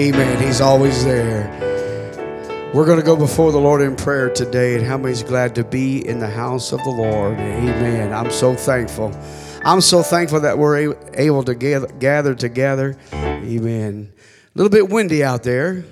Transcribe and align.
Amen. 0.00 0.42
He's 0.42 0.62
always 0.62 1.04
there. 1.04 1.46
We're 2.72 2.86
going 2.86 2.98
to 2.98 3.04
go 3.04 3.16
before 3.16 3.52
the 3.52 3.60
Lord 3.60 3.82
in 3.82 3.96
prayer 3.96 4.30
today, 4.30 4.74
and 4.74 4.82
how 4.82 4.96
many's 4.96 5.22
glad 5.22 5.54
to 5.56 5.62
be 5.62 6.08
in 6.08 6.20
the 6.20 6.26
house 6.26 6.72
of 6.72 6.82
the 6.84 6.90
Lord? 6.90 7.34
Amen. 7.34 8.10
I'm 8.10 8.30
so 8.30 8.54
thankful. 8.54 9.14
I'm 9.62 9.82
so 9.82 10.02
thankful 10.02 10.40
that 10.40 10.56
we're 10.56 10.96
able 11.12 11.42
to 11.42 11.54
gather 11.54 12.34
together. 12.34 12.96
Amen. 13.12 14.10
A 14.16 14.58
little 14.58 14.70
bit 14.70 14.88
windy 14.88 15.22
out 15.22 15.42
there. 15.42 15.84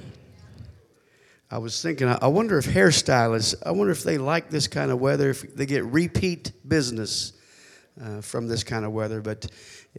I 1.51 1.59
was 1.59 1.83
thinking, 1.83 2.09
I 2.09 2.29
wonder 2.29 2.57
if 2.57 2.65
hairstylists, 2.65 3.57
I 3.67 3.73
wonder 3.73 3.93
if 3.93 4.05
they 4.05 4.17
like 4.17 4.49
this 4.49 4.69
kind 4.69 4.91
of 4.91 5.01
weather, 5.01 5.29
if 5.29 5.55
they 5.55 5.67
get 5.67 5.85
repeat 5.85 6.53
business 6.67 7.35
uh, 8.03 8.23
from 8.23 8.49
this 8.49 8.65
kind 8.65 8.87
of 8.87 8.93
weather. 8.93 9.21
But 9.21 9.51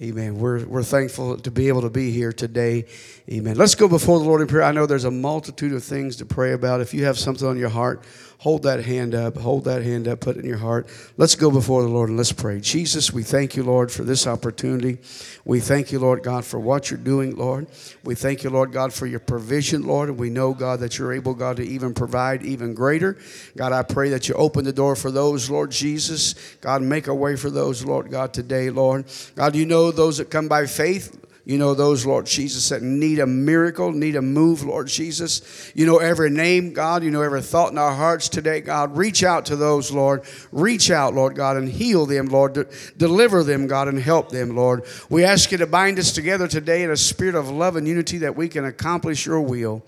Amen. 0.01 0.39
We're, 0.39 0.65
we're 0.65 0.83
thankful 0.83 1.37
to 1.37 1.51
be 1.51 1.67
able 1.67 1.81
to 1.81 1.89
be 1.89 2.11
here 2.11 2.31
today. 2.31 2.85
Amen. 3.29 3.57
Let's 3.57 3.75
go 3.75 3.89
before 3.89 4.17
the 4.19 4.23
Lord 4.23 4.39
in 4.39 4.47
prayer. 4.47 4.63
I 4.63 4.71
know 4.71 4.85
there's 4.85 5.03
a 5.03 5.11
multitude 5.11 5.73
of 5.73 5.83
things 5.83 6.15
to 6.17 6.25
pray 6.25 6.53
about. 6.53 6.79
If 6.79 6.93
you 6.93 7.03
have 7.03 7.19
something 7.19 7.45
on 7.45 7.57
your 7.57 7.67
heart, 7.67 8.05
hold 8.39 8.63
that 8.63 8.83
hand 8.85 9.13
up. 9.13 9.37
Hold 9.37 9.65
that 9.65 9.83
hand 9.83 10.07
up. 10.07 10.21
Put 10.21 10.37
it 10.37 10.39
in 10.39 10.49
your 10.49 10.57
heart. 10.57 10.87
Let's 11.17 11.35
go 11.35 11.51
before 11.51 11.83
the 11.83 11.89
Lord 11.89 12.07
and 12.07 12.17
let's 12.17 12.31
pray. 12.31 12.59
Jesus, 12.61 13.11
we 13.11 13.21
thank 13.21 13.55
you, 13.55 13.63
Lord, 13.63 13.91
for 13.91 14.03
this 14.03 14.25
opportunity. 14.25 14.97
We 15.43 15.59
thank 15.59 15.91
you, 15.91 15.99
Lord 15.99 16.23
God, 16.23 16.45
for 16.45 16.57
what 16.57 16.89
you're 16.89 16.99
doing, 16.99 17.35
Lord. 17.35 17.67
We 18.03 18.15
thank 18.15 18.43
you, 18.43 18.49
Lord 18.49 18.71
God, 18.71 18.93
for 18.93 19.05
your 19.05 19.19
provision, 19.19 19.83
Lord. 19.83 20.07
And 20.07 20.17
we 20.17 20.29
know, 20.29 20.53
God, 20.53 20.79
that 20.79 20.97
you're 20.97 21.11
able, 21.11 21.33
God, 21.33 21.57
to 21.57 21.63
even 21.63 21.93
provide 21.93 22.43
even 22.43 22.73
greater. 22.73 23.17
God, 23.57 23.73
I 23.73 23.83
pray 23.83 24.09
that 24.09 24.29
you 24.29 24.35
open 24.35 24.63
the 24.63 24.73
door 24.73 24.95
for 24.95 25.11
those, 25.11 25.49
Lord 25.49 25.71
Jesus. 25.71 26.33
God, 26.61 26.81
make 26.81 27.07
a 27.07 27.15
way 27.15 27.35
for 27.35 27.49
those, 27.49 27.83
Lord 27.83 28.09
God, 28.09 28.33
today, 28.33 28.69
Lord. 28.69 29.05
God, 29.35 29.53
you 29.53 29.65
know 29.65 29.91
those 29.91 30.17
that 30.17 30.29
come 30.29 30.47
by 30.47 30.65
faith. 30.65 31.25
You 31.45 31.57
know 31.57 31.73
those, 31.73 32.05
Lord 32.05 32.25
Jesus, 32.25 32.69
that 32.69 32.83
need 32.83 33.19
a 33.19 33.25
miracle, 33.25 33.91
need 33.91 34.15
a 34.15 34.21
move, 34.21 34.63
Lord 34.63 34.87
Jesus. 34.87 35.71
You 35.73 35.85
know 35.85 35.97
every 35.97 36.29
name, 36.29 36.73
God. 36.73 37.03
You 37.03 37.11
know 37.11 37.21
every 37.21 37.41
thought 37.41 37.71
in 37.71 37.77
our 37.77 37.93
hearts 37.93 38.29
today, 38.29 38.61
God. 38.61 38.95
Reach 38.95 39.23
out 39.23 39.45
to 39.47 39.55
those, 39.55 39.91
Lord. 39.91 40.23
Reach 40.51 40.91
out, 40.91 41.15
Lord 41.15 41.35
God, 41.35 41.57
and 41.57 41.67
heal 41.67 42.05
them, 42.05 42.27
Lord. 42.27 42.53
De- 42.53 42.67
deliver 42.97 43.43
them, 43.43 43.67
God, 43.67 43.87
and 43.87 43.97
help 43.99 44.29
them, 44.29 44.55
Lord. 44.55 44.83
We 45.09 45.23
ask 45.23 45.51
you 45.51 45.57
to 45.59 45.67
bind 45.67 45.97
us 45.97 46.11
together 46.11 46.47
today 46.47 46.83
in 46.83 46.91
a 46.91 46.97
spirit 46.97 47.35
of 47.35 47.49
love 47.49 47.77
and 47.77 47.87
unity 47.87 48.19
that 48.19 48.35
we 48.35 48.47
can 48.47 48.65
accomplish 48.65 49.25
your 49.25 49.41
will. 49.41 49.83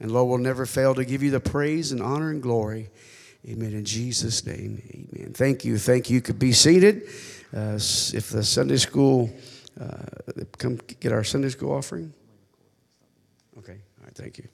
And 0.00 0.10
Lord, 0.10 0.28
we'll 0.28 0.38
never 0.38 0.66
fail 0.66 0.94
to 0.96 1.04
give 1.04 1.22
you 1.22 1.30
the 1.30 1.40
praise 1.40 1.92
and 1.92 2.02
honor 2.02 2.30
and 2.30 2.42
glory. 2.42 2.90
Amen. 3.48 3.72
In 3.72 3.84
Jesus' 3.84 4.44
name, 4.44 4.82
amen. 4.92 5.32
Thank 5.32 5.64
you. 5.64 5.78
Thank 5.78 6.10
you. 6.10 6.16
You 6.16 6.20
could 6.20 6.38
be 6.38 6.52
seated. 6.52 7.08
Uh, 7.56 7.76
if 7.76 8.30
the 8.30 8.42
Sunday 8.42 8.76
school 8.76 9.30
uh, 9.80 10.42
come 10.58 10.78
get 11.00 11.12
our 11.12 11.24
Sunday 11.24 11.48
school 11.48 11.72
offering? 11.72 12.12
Okay, 13.58 13.78
all 13.98 14.04
right, 14.04 14.14
thank 14.14 14.38
you. 14.38 14.48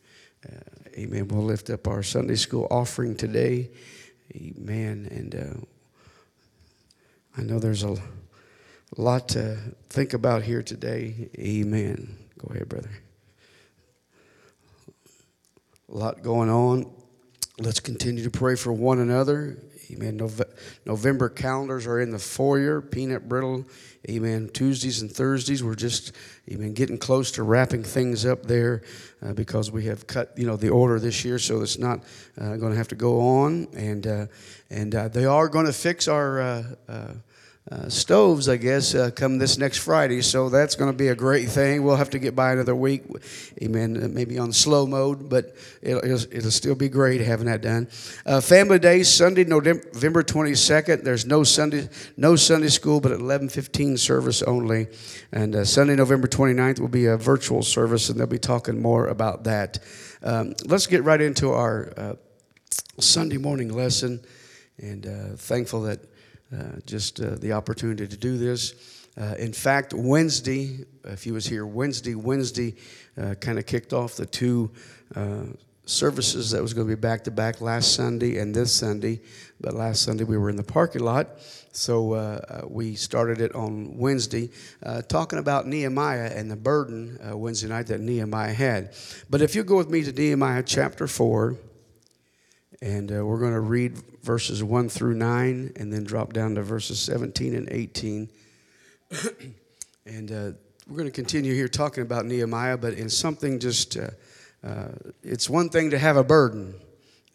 Uh, 0.49 0.99
amen. 0.99 1.29
We'll 1.29 1.45
lift 1.45 1.71
up 1.71 1.87
our 1.87 2.03
Sunday 2.03 2.35
school 2.35 2.67
offering 2.71 3.15
today. 3.15 3.71
Amen. 4.35 5.09
And 5.11 5.35
uh, 5.35 5.67
I 7.37 7.43
know 7.43 7.59
there's 7.59 7.85
a 7.85 7.97
lot 8.97 9.29
to 9.31 9.57
think 9.89 10.15
about 10.15 10.43
here 10.43 10.63
today. 10.63 11.29
Amen. 11.39 12.17
Go 12.39 12.53
ahead, 12.53 12.69
brother. 12.69 12.91
A 15.89 15.95
lot 15.95 16.23
going 16.23 16.51
on. 16.51 16.91
Let's 17.59 17.81
continue 17.81 18.25
to 18.25 18.31
pray 18.31 18.57
for 18.57 18.73
one 18.73 18.99
another. 18.99 19.63
Amen. 19.91 20.21
November 20.87 21.29
calendars 21.29 21.87
are 21.87 22.01
in 22.01 22.11
the 22.11 22.19
foyer. 22.19 22.81
Peanut 22.81 23.29
brittle 23.29 23.67
Amen. 24.11 24.51
Tuesdays 24.53 25.01
and 25.01 25.11
Thursdays, 25.11 25.63
we're 25.63 25.77
just, 25.77 26.11
amen, 26.51 26.73
getting 26.75 26.99
close 26.99 27.31
to 27.33 27.45
wrapping 27.45 27.85
things 27.85 28.27
up 28.27 28.47
there 28.47 28.83
uh, 29.25 29.33
because 29.33 29.71
we 29.71 29.85
have 29.85 30.09
cut, 30.09 30.33
you 30.37 30.45
know, 30.45 30.57
the 30.57 30.71
order 30.71 30.99
this 30.99 31.25
year, 31.25 31.39
so 31.39 31.63
it's 31.63 31.79
not 31.79 32.03
uh, 32.41 32.57
going 32.57 32.73
to 32.73 32.79
have 32.79 32.89
to 32.89 32.97
go 32.97 33.21
on. 33.21 33.69
And 33.75 34.07
uh, 34.07 34.27
and 34.71 34.93
uh, 34.95 35.09
they 35.09 35.25
are 35.25 35.49
going 35.49 35.67
to 35.67 35.73
fix 35.73 36.09
our 36.09 36.65
uh, 37.71 37.89
stoves, 37.89 38.49
I 38.49 38.57
guess, 38.57 38.93
uh, 38.93 39.13
come 39.15 39.39
this 39.39 39.57
next 39.57 39.79
Friday. 39.79 40.21
So 40.23 40.49
that's 40.49 40.75
going 40.75 40.91
to 40.91 40.97
be 40.97 41.09
a 41.09 41.15
great 41.15 41.49
thing. 41.49 41.85
We'll 41.85 41.95
have 41.95 42.11
to 42.11 42.19
get 42.19 42.35
by 42.35 42.53
another 42.53 42.75
week, 42.75 43.05
amen, 43.63 44.03
uh, 44.03 44.09
maybe 44.09 44.37
on 44.37 44.53
slow 44.53 44.85
mode, 44.85 45.29
but 45.29 45.55
it'll, 45.81 46.05
it'll, 46.05 46.37
it'll 46.37 46.51
still 46.51 46.75
be 46.75 46.89
great 46.89 47.21
having 47.21 47.47
that 47.47 47.63
done. 47.63 47.87
Uh, 48.27 48.41
family 48.41 48.81
Day, 48.81 49.05
Sunday, 49.05 49.45
November 49.45 50.25
22nd. 50.25 51.05
There's 51.05 51.25
no 51.25 51.45
Sunday, 51.45 51.89
no 52.17 52.35
Sunday 52.35 52.67
school, 52.67 53.01
but 53.01 53.13
at 53.13 53.21
11:15 53.21 53.97
service 53.97 54.43
only. 54.43 54.89
And 55.31 55.55
uh, 55.55 55.65
Sunday, 55.65 55.95
November 55.95 56.27
29th 56.27 56.81
will 56.81 56.89
be 56.89 57.07
a 57.07 57.17
virtual 57.17 57.63
service, 57.63 58.09
and 58.09 58.19
they'll 58.19 58.27
be 58.27 58.39
talking 58.39 58.83
more 58.83 59.07
about 59.07 59.45
that. 59.45 59.79
Um, 60.25 60.55
let's 60.67 60.89
get 60.89 61.05
right 61.05 61.21
into 61.21 61.53
our 61.53 62.17
Sunday 62.99 63.39
morning 63.39 63.73
lesson, 63.73 64.21
and 64.79 65.39
thankful 65.39 65.83
that 65.83 66.01
just 66.87 67.21
uh, 67.21 67.37
the 67.37 67.53
opportunity 67.53 68.07
to 68.07 68.17
do 68.17 68.37
this. 68.37 69.09
Uh, 69.21 69.35
in 69.39 69.53
fact, 69.53 69.93
Wednesday, 69.93 70.87
if 71.05 71.23
he 71.23 71.33
was 71.33 71.47
here 71.47 71.67
Wednesday, 71.67 72.15
Wednesday 72.15 72.75
kind 73.41 73.59
of 73.59 73.67
kicked 73.67 73.93
off 73.93 74.17
the 74.17 74.27
two 74.27 74.71
services 75.85 76.51
that 76.53 76.63
was 76.63 76.75
going 76.75 76.87
to 76.87 76.97
be 76.97 77.01
back 77.01 77.25
to 77.25 77.31
back 77.31 77.61
last 77.61 77.95
Sunday 77.95 78.39
and 78.39 78.55
this 78.55 78.73
Sunday. 78.73 79.21
But 79.61 79.75
last 79.75 80.03
Sunday 80.03 80.25
we 80.25 80.39
were 80.39 80.51
in 80.51 80.57
the 80.57 80.63
parking 80.63 81.03
lot. 81.03 81.39
So 81.73 82.13
uh, 82.13 82.67
we 82.69 82.95
started 82.95 83.41
it 83.41 83.55
on 83.55 83.97
Wednesday, 83.97 84.51
uh, 84.83 85.03
talking 85.03 85.39
about 85.39 85.67
Nehemiah 85.67 86.31
and 86.35 86.51
the 86.51 86.57
burden 86.57 87.19
uh, 87.27 87.37
Wednesday 87.37 87.69
night 87.69 87.87
that 87.87 88.01
Nehemiah 88.01 88.53
had. 88.53 88.95
But 89.31 89.41
if 89.41 89.55
you 89.55 89.65
go 89.65 89.77
with 89.77 89.89
me 89.89 90.03
to 90.05 90.13
Nehemiah 90.13 90.63
chapter 90.65 91.07
4, 91.07 91.57
and 92.83 93.13
uh, 93.13 93.25
we're 93.25 93.39
going 93.39 93.53
to 93.53 93.61
read 93.61 93.97
verses 94.25 94.63
1 94.63 94.89
through 94.89 95.15
9 95.15 95.73
and 95.77 95.93
then 95.93 96.03
drop 96.03 96.33
down 96.33 96.57
to 96.57 96.63
verses 96.63 96.99
17 96.99 97.55
and 97.55 97.69
18. 97.71 98.29
and 100.07 100.33
uh, 100.33 100.51
we're 100.89 100.97
going 100.97 101.07
to 101.07 101.13
continue 101.13 101.55
here 101.55 101.69
talking 101.69 102.03
about 102.03 102.27
Nehemiah, 102.27 102.77
but 102.77 102.95
in 102.95 103.09
something 103.09 103.61
just, 103.61 103.97
uh, 103.97 104.09
uh 104.65 104.89
it's 105.23 105.49
one 105.49 105.69
thing 105.69 105.91
to 105.91 105.99
have 105.99 106.17
a 106.17 106.25
burden, 106.25 106.75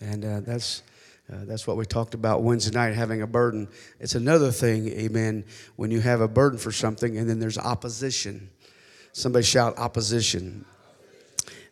and 0.01 0.23
uh, 0.23 0.41
that's. 0.41 0.83
Uh, 1.29 1.43
that's 1.43 1.67
what 1.67 1.75
we 1.75 1.85
talked 1.85 2.13
about 2.13 2.41
Wednesday 2.41 2.73
night, 2.73 2.93
having 2.93 3.21
a 3.21 3.27
burden. 3.27 3.67
It's 3.99 4.15
another 4.15 4.49
thing, 4.49 4.87
amen, 4.87 5.43
when 5.75 5.91
you 5.91 5.99
have 5.99 6.21
a 6.21 6.27
burden 6.29 6.57
for 6.57 6.71
something 6.71 7.17
and 7.17 7.29
then 7.29 7.37
there's 7.37 7.57
opposition. 7.57 8.49
Somebody 9.11 9.43
shout 9.43 9.77
opposition. 9.77 10.63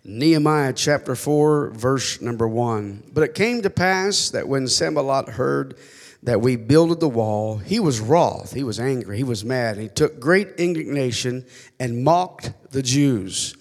Nehemiah 0.07 0.71
chapter 0.73 1.15
4, 1.15 1.71
verse 1.71 2.21
number 2.21 2.47
1. 2.47 3.05
But 3.11 3.23
it 3.23 3.33
came 3.33 3.63
to 3.63 3.71
pass 3.71 4.29
that 4.29 4.47
when 4.47 4.67
Sanballat 4.67 5.29
heard 5.29 5.77
that 6.21 6.41
we 6.41 6.55
builded 6.57 6.99
the 6.99 7.09
wall, 7.09 7.57
he 7.57 7.79
was 7.79 7.99
wroth, 7.99 8.53
he 8.53 8.63
was 8.63 8.79
angry, 8.79 9.17
he 9.17 9.23
was 9.23 9.43
mad. 9.43 9.77
He 9.77 9.89
took 9.89 10.19
great 10.19 10.49
indignation 10.57 11.43
and 11.79 12.03
mocked 12.03 12.53
the 12.71 12.83
Jews. 12.83 13.55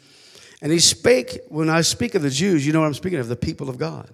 And 0.60 0.70
he 0.70 0.80
spake, 0.80 1.40
when 1.48 1.70
I 1.70 1.80
speak 1.80 2.14
of 2.14 2.20
the 2.20 2.30
Jews, 2.30 2.66
you 2.66 2.74
know 2.74 2.80
what 2.80 2.86
I'm 2.86 2.94
speaking 2.94 3.18
of, 3.18 3.28
the 3.28 3.36
people 3.36 3.70
of 3.70 3.78
God. 3.78 4.10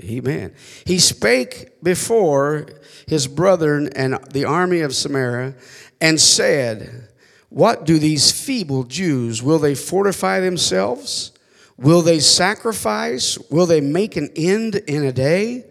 Amen. 0.00 0.54
He 0.84 0.98
spake 0.98 1.82
before 1.82 2.66
his 3.06 3.26
brethren 3.26 3.88
and 3.94 4.18
the 4.30 4.44
army 4.44 4.80
of 4.80 4.94
Samaria 4.94 5.54
and 6.00 6.20
said, 6.20 7.08
What 7.48 7.84
do 7.86 7.98
these 7.98 8.30
feeble 8.30 8.84
Jews? 8.84 9.42
Will 9.42 9.58
they 9.58 9.74
fortify 9.74 10.40
themselves? 10.40 11.32
Will 11.76 12.02
they 12.02 12.20
sacrifice? 12.20 13.38
Will 13.50 13.66
they 13.66 13.80
make 13.80 14.16
an 14.16 14.30
end 14.36 14.76
in 14.76 15.04
a 15.04 15.12
day? 15.12 15.64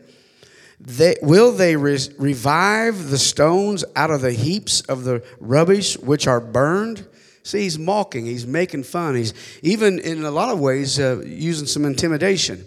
They, 0.80 1.16
will 1.22 1.52
they 1.52 1.76
re- 1.76 2.00
revive 2.18 3.10
the 3.10 3.20
stones 3.20 3.86
out 3.96 4.10
of 4.10 4.22
the 4.22 4.32
heaps 4.32 4.82
of 4.82 5.04
the 5.04 5.24
rubbish 5.40 5.98
which 5.98 6.26
are 6.26 6.40
burned? 6.40 7.08
See, 7.44 7.62
he's 7.62 7.78
mocking, 7.78 8.26
he's 8.26 8.48
making 8.48 8.84
fun, 8.84 9.16
he's 9.16 9.34
even 9.62 10.00
in 10.00 10.24
a 10.24 10.32
lot 10.32 10.50
of 10.50 10.60
ways 10.60 11.00
uh, 11.00 11.22
using 11.26 11.68
some 11.68 11.86
intimidation. 11.86 12.66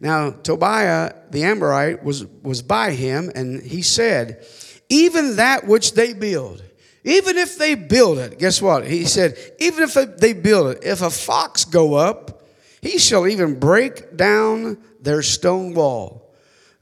Now, 0.00 0.30
Tobiah 0.30 1.14
the 1.30 1.44
Ammonite 1.44 2.04
was, 2.04 2.26
was 2.42 2.62
by 2.62 2.92
him, 2.92 3.32
and 3.34 3.62
he 3.62 3.82
said, 3.82 4.44
Even 4.88 5.36
that 5.36 5.66
which 5.66 5.94
they 5.94 6.12
build, 6.12 6.62
even 7.04 7.38
if 7.38 7.56
they 7.56 7.74
build 7.74 8.18
it, 8.18 8.38
guess 8.38 8.60
what? 8.60 8.86
He 8.86 9.04
said, 9.04 9.36
Even 9.58 9.84
if 9.84 9.94
they 10.18 10.32
build 10.32 10.76
it, 10.76 10.84
if 10.84 11.02
a 11.02 11.10
fox 11.10 11.64
go 11.64 11.94
up 11.94 12.35
he 12.86 12.98
shall 12.98 13.26
even 13.26 13.58
break 13.58 14.16
down 14.16 14.78
their 15.00 15.22
stone 15.22 15.74
wall. 15.74 16.32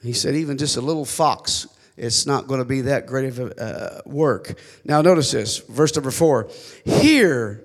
He 0.03 0.13
said, 0.13 0.35
even 0.35 0.59
just 0.59 0.77
a 0.77 0.83
little 0.83 1.07
fox, 1.07 1.67
it's 1.97 2.27
not 2.27 2.47
going 2.47 2.59
to 2.59 2.65
be 2.65 2.83
that 2.83 3.07
great 3.07 3.29
of 3.31 3.39
a 3.39 3.63
uh, 3.63 4.01
work. 4.05 4.59
Now, 4.85 5.01
notice 5.01 5.31
this, 5.31 5.59
verse 5.59 5.95
number 5.95 6.11
four. 6.11 6.51
Hear, 6.85 7.65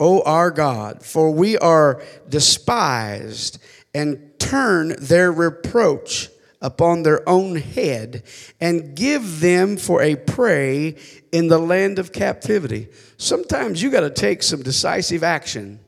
O 0.00 0.22
our 0.22 0.50
God, 0.50 1.04
for 1.04 1.30
we 1.30 1.58
are 1.58 2.02
despised, 2.28 3.62
and 3.94 4.32
turn 4.38 4.96
their 4.98 5.30
reproach 5.30 6.28
upon 6.60 7.02
their 7.02 7.26
own 7.28 7.56
head, 7.56 8.24
and 8.60 8.96
give 8.96 9.40
them 9.40 9.76
for 9.76 10.02
a 10.02 10.16
prey 10.16 10.96
in 11.30 11.48
the 11.48 11.58
land 11.58 11.98
of 11.98 12.12
captivity. 12.12 12.88
Sometimes 13.16 13.80
you 13.80 13.90
got 13.90 14.00
to 14.00 14.10
take 14.10 14.42
some 14.42 14.62
decisive 14.62 15.22
action 15.22 15.80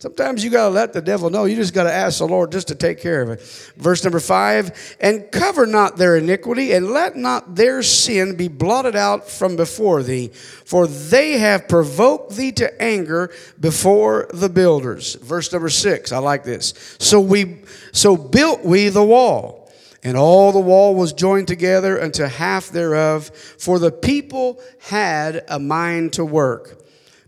Sometimes 0.00 0.42
you 0.42 0.48
got 0.48 0.68
to 0.68 0.70
let 0.70 0.94
the 0.94 1.02
devil 1.02 1.28
know. 1.28 1.44
You 1.44 1.56
just 1.56 1.74
got 1.74 1.82
to 1.82 1.92
ask 1.92 2.20
the 2.20 2.26
Lord 2.26 2.52
just 2.52 2.68
to 2.68 2.74
take 2.74 3.02
care 3.02 3.20
of 3.20 3.28
it. 3.28 3.42
Verse 3.76 4.02
number 4.02 4.18
five, 4.18 4.96
and 4.98 5.30
cover 5.30 5.66
not 5.66 5.98
their 5.98 6.16
iniquity, 6.16 6.72
and 6.72 6.92
let 6.92 7.16
not 7.16 7.54
their 7.54 7.82
sin 7.82 8.34
be 8.34 8.48
blotted 8.48 8.96
out 8.96 9.28
from 9.28 9.56
before 9.56 10.02
thee, 10.02 10.28
for 10.28 10.86
they 10.86 11.32
have 11.32 11.68
provoked 11.68 12.34
thee 12.34 12.50
to 12.52 12.82
anger 12.82 13.30
before 13.60 14.26
the 14.32 14.48
builders. 14.48 15.16
Verse 15.16 15.52
number 15.52 15.68
six, 15.68 16.12
I 16.12 16.18
like 16.18 16.44
this. 16.44 16.96
So 16.98 17.20
we, 17.20 17.58
so 17.92 18.16
built 18.16 18.64
we 18.64 18.88
the 18.88 19.04
wall, 19.04 19.70
and 20.02 20.16
all 20.16 20.50
the 20.50 20.60
wall 20.60 20.94
was 20.94 21.12
joined 21.12 21.46
together 21.46 22.00
unto 22.00 22.22
half 22.22 22.70
thereof, 22.70 23.26
for 23.26 23.78
the 23.78 23.92
people 23.92 24.62
had 24.78 25.44
a 25.46 25.58
mind 25.58 26.14
to 26.14 26.24
work. 26.24 26.79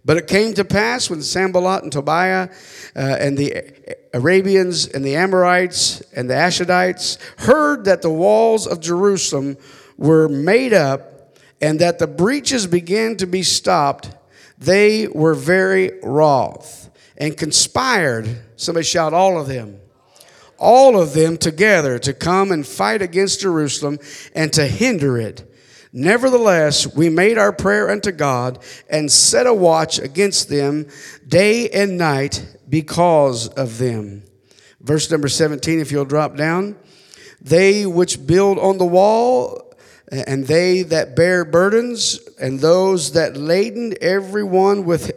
But 0.05 0.17
it 0.17 0.27
came 0.27 0.53
to 0.55 0.65
pass 0.65 1.09
when 1.09 1.23
Sanballat 1.23 1.85
and 1.85 1.93
Tobiah 1.93 2.49
uh, 2.97 2.99
and 2.99 3.39
the 3.39 3.73
Arabians 4.13 4.89
and 4.89 5.05
the 5.05 5.15
Ammonites 5.15 6.01
and 6.13 6.29
the 6.29 6.35
Ashdodites 6.35 7.19
heard 7.39 7.85
that 7.85 8.03
the 8.03 8.11
walls 8.11 8.67
of 8.67 8.81
Jerusalem 8.81 9.57
were 9.97 10.29
made 10.29 10.73
up 10.73 11.37
and 11.61 11.81
that 11.81 12.01
the 12.01 12.09
breaches 12.09 12.67
began 12.67 13.17
to 13.19 13.27
be 13.27 13.45
stopped, 13.45 14.11
they 14.59 15.07
were 15.07 15.35
very 15.35 15.93
wroth 16.03 16.91
and 17.17 17.37
conspired. 17.37 18.43
Somebody 18.57 18.85
shout, 18.85 19.15
all 19.15 19.41
of 19.41 19.47
them. 19.47 19.79
All 20.59 21.01
of 21.01 21.15
them 21.15 21.37
together 21.37 21.99
to 22.01 22.13
come 22.13 22.51
and 22.51 22.67
fight 22.67 23.03
against 23.03 23.41
Jerusalem 23.41 23.99
and 24.35 24.53
to 24.53 24.67
hinder 24.67 25.19
it. 25.19 25.52
Nevertheless, 25.93 26.87
we 26.87 27.11
made 27.11 27.37
our 27.37 27.53
prayer 27.53 27.91
unto 27.91 28.13
God 28.13 28.59
and 28.89 29.13
set 29.13 29.47
a 29.47 29.53
watch 29.53 29.99
against 29.99 30.49
them 30.49 30.87
day 31.29 31.69
and 31.69 31.99
night 31.99 32.47
because 32.69 33.49
of 33.49 33.77
them. 33.79 34.23
Verse 34.81 35.11
number 35.11 35.29
17, 35.29 35.81
if 35.81 35.93
you'll 35.93 36.05
drop 36.07 36.37
down. 36.37 36.77
They 37.41 37.85
which 37.85 38.27
build 38.27 38.59
on 38.59 38.79
the 38.79 38.87
wall, 38.87 39.75
and 40.11 40.47
they 40.47 40.83
that 40.83 41.15
bear 41.17 41.45
burdens, 41.45 42.21
and 42.41 42.61
those 42.61 43.13
that 43.13 43.37
laden, 43.37 43.95
everyone 44.01 44.85
with 44.85 45.11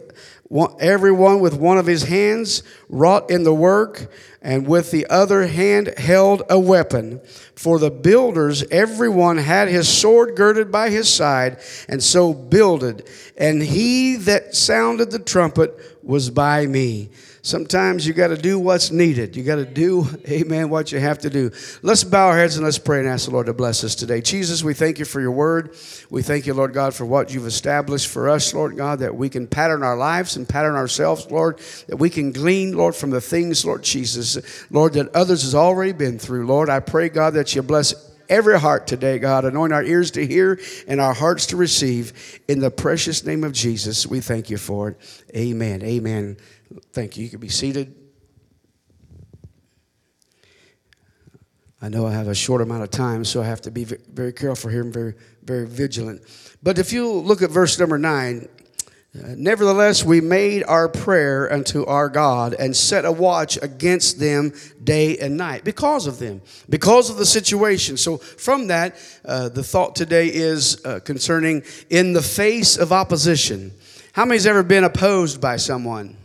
everyone 0.78 1.40
with 1.40 1.54
one 1.54 1.78
of 1.78 1.86
his 1.86 2.04
hands 2.04 2.62
wrought 2.88 3.30
in 3.30 3.42
the 3.42 3.54
work, 3.54 4.10
and 4.42 4.66
with 4.66 4.90
the 4.92 5.06
other 5.06 5.46
hand 5.46 5.94
held 5.98 6.42
a 6.48 6.58
weapon. 6.58 7.20
For 7.56 7.78
the 7.78 7.90
builders, 7.90 8.62
everyone 8.70 9.38
had 9.38 9.68
his 9.68 9.88
sword 9.88 10.36
girded 10.36 10.70
by 10.70 10.90
his 10.90 11.08
side, 11.08 11.58
and 11.88 12.02
so 12.02 12.32
builded. 12.32 13.08
And 13.36 13.60
he 13.62 14.16
that 14.16 14.54
sounded 14.54 15.10
the 15.10 15.18
trumpet 15.18 15.78
was 16.02 16.30
by 16.30 16.66
me. 16.66 17.10
Sometimes 17.46 18.04
you 18.04 18.12
got 18.12 18.28
to 18.28 18.36
do 18.36 18.58
what's 18.58 18.90
needed. 18.90 19.36
You 19.36 19.44
got 19.44 19.54
to 19.54 19.64
do, 19.64 20.04
amen, 20.28 20.68
what 20.68 20.90
you 20.90 20.98
have 20.98 21.20
to 21.20 21.30
do. 21.30 21.52
Let's 21.80 22.02
bow 22.02 22.26
our 22.26 22.36
heads 22.36 22.56
and 22.56 22.64
let's 22.64 22.76
pray 22.76 22.98
and 22.98 23.06
ask 23.06 23.26
the 23.26 23.30
Lord 23.30 23.46
to 23.46 23.52
bless 23.52 23.84
us 23.84 23.94
today. 23.94 24.20
Jesus, 24.20 24.64
we 24.64 24.74
thank 24.74 24.98
you 24.98 25.04
for 25.04 25.20
your 25.20 25.30
word. 25.30 25.76
We 26.10 26.22
thank 26.22 26.48
you, 26.48 26.54
Lord 26.54 26.74
God, 26.74 26.92
for 26.92 27.06
what 27.06 27.32
you've 27.32 27.46
established 27.46 28.08
for 28.08 28.28
us, 28.28 28.52
Lord 28.52 28.76
God, 28.76 28.98
that 28.98 29.14
we 29.14 29.28
can 29.28 29.46
pattern 29.46 29.84
our 29.84 29.96
lives 29.96 30.34
and 30.34 30.48
pattern 30.48 30.74
ourselves, 30.74 31.30
Lord, 31.30 31.60
that 31.86 31.98
we 31.98 32.10
can 32.10 32.32
glean, 32.32 32.76
Lord, 32.76 32.96
from 32.96 33.10
the 33.10 33.20
things, 33.20 33.64
Lord 33.64 33.84
Jesus, 33.84 34.66
Lord, 34.72 34.94
that 34.94 35.14
others 35.14 35.44
has 35.44 35.54
already 35.54 35.92
been 35.92 36.18
through. 36.18 36.48
Lord, 36.48 36.68
I 36.68 36.80
pray, 36.80 37.08
God, 37.08 37.34
that 37.34 37.54
you 37.54 37.62
bless 37.62 37.94
every 38.28 38.58
heart 38.58 38.86
today, 38.86 39.18
God. 39.18 39.44
Anoint 39.44 39.72
our 39.72 39.82
ears 39.82 40.10
to 40.12 40.26
hear 40.26 40.60
and 40.88 41.00
our 41.00 41.14
hearts 41.14 41.46
to 41.46 41.56
receive. 41.56 42.40
In 42.48 42.60
the 42.60 42.70
precious 42.70 43.24
name 43.24 43.44
of 43.44 43.52
Jesus, 43.52 44.06
we 44.06 44.20
thank 44.20 44.50
you 44.50 44.58
for 44.58 44.90
it. 44.90 45.24
Amen. 45.34 45.82
Amen. 45.82 46.36
Thank 46.92 47.16
you. 47.16 47.24
You 47.24 47.30
can 47.30 47.40
be 47.40 47.48
seated. 47.48 47.94
I 51.80 51.88
know 51.88 52.06
I 52.06 52.12
have 52.12 52.26
a 52.26 52.34
short 52.34 52.62
amount 52.62 52.82
of 52.82 52.90
time, 52.90 53.24
so 53.24 53.42
I 53.42 53.44
have 53.44 53.60
to 53.62 53.70
be 53.70 53.84
very 53.84 54.32
careful 54.32 54.70
here 54.70 54.80
and 54.80 54.92
very, 54.92 55.14
very 55.42 55.66
vigilant. 55.66 56.22
But 56.62 56.78
if 56.78 56.92
you 56.92 57.12
look 57.12 57.42
at 57.42 57.50
verse 57.50 57.78
number 57.78 57.98
nine, 57.98 58.48
nevertheless, 59.36 60.04
we 60.04 60.20
made 60.20 60.62
our 60.64 60.88
prayer 60.88 61.52
unto 61.52 61.84
our 61.84 62.08
God 62.08 62.54
and 62.54 62.76
set 62.76 63.04
a 63.04 63.12
watch 63.12 63.58
against 63.60 64.18
them 64.18 64.52
day 64.82 65.16
and 65.18 65.36
night 65.36 65.64
because 65.64 66.06
of 66.06 66.18
them, 66.18 66.42
because 66.68 67.10
of 67.10 67.16
the 67.16 67.26
situation. 67.26 67.96
So, 67.96 68.18
from 68.18 68.68
that, 68.68 68.96
uh, 69.24 69.48
the 69.48 69.62
thought 69.62 69.96
today 69.96 70.28
is 70.28 70.84
uh, 70.84 71.00
concerning 71.00 71.62
in 71.90 72.12
the 72.12 72.22
face 72.22 72.76
of 72.76 72.92
opposition. 72.92 73.72
How 74.12 74.24
many's 74.24 74.46
ever 74.46 74.62
been 74.62 74.84
opposed 74.84 75.40
by 75.40 75.56
someone? 75.56 76.16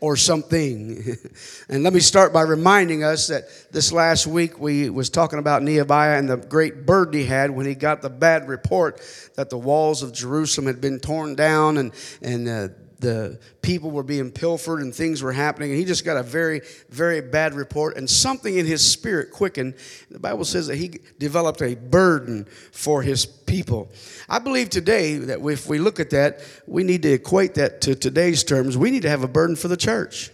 Or 0.00 0.16
something. 0.16 1.16
and 1.68 1.82
let 1.82 1.92
me 1.92 2.00
start 2.00 2.32
by 2.32 2.42
reminding 2.42 3.04
us 3.04 3.28
that 3.28 3.44
this 3.70 3.92
last 3.92 4.26
week 4.26 4.58
we 4.58 4.90
was 4.90 5.10
talking 5.10 5.38
about 5.38 5.62
Nehemiah 5.62 6.18
and 6.18 6.28
the 6.28 6.38
great 6.38 6.86
burden 6.86 7.20
he 7.20 7.26
had 7.26 7.50
when 7.50 7.66
he 7.66 7.74
got 7.74 8.02
the 8.02 8.10
bad 8.10 8.48
report 8.48 9.00
that 9.36 9.50
the 9.50 9.58
walls 9.58 10.02
of 10.02 10.12
Jerusalem 10.12 10.66
had 10.66 10.80
been 10.80 10.98
torn 10.98 11.34
down 11.34 11.76
and 11.76 11.92
and 12.22 12.48
uh, 12.48 12.68
the 13.00 13.40
people 13.62 13.90
were 13.90 14.02
being 14.02 14.30
pilfered 14.30 14.80
and 14.80 14.94
things 14.94 15.22
were 15.22 15.32
happening. 15.32 15.70
And 15.70 15.78
he 15.78 15.84
just 15.84 16.04
got 16.04 16.16
a 16.16 16.22
very, 16.22 16.60
very 16.90 17.20
bad 17.20 17.54
report. 17.54 17.96
And 17.96 18.08
something 18.08 18.56
in 18.56 18.66
his 18.66 18.86
spirit 18.86 19.30
quickened. 19.30 19.74
The 20.10 20.18
Bible 20.18 20.44
says 20.44 20.66
that 20.68 20.76
he 20.76 21.00
developed 21.18 21.62
a 21.62 21.74
burden 21.74 22.46
for 22.72 23.02
his 23.02 23.26
people. 23.26 23.90
I 24.28 24.38
believe 24.38 24.70
today 24.70 25.16
that 25.16 25.40
if 25.40 25.66
we 25.68 25.78
look 25.78 26.00
at 26.00 26.10
that, 26.10 26.40
we 26.66 26.84
need 26.84 27.02
to 27.02 27.12
equate 27.12 27.54
that 27.54 27.80
to 27.82 27.94
today's 27.94 28.44
terms. 28.44 28.76
We 28.76 28.90
need 28.90 29.02
to 29.02 29.10
have 29.10 29.24
a 29.24 29.28
burden 29.28 29.56
for 29.56 29.68
the 29.68 29.76
church. 29.76 30.30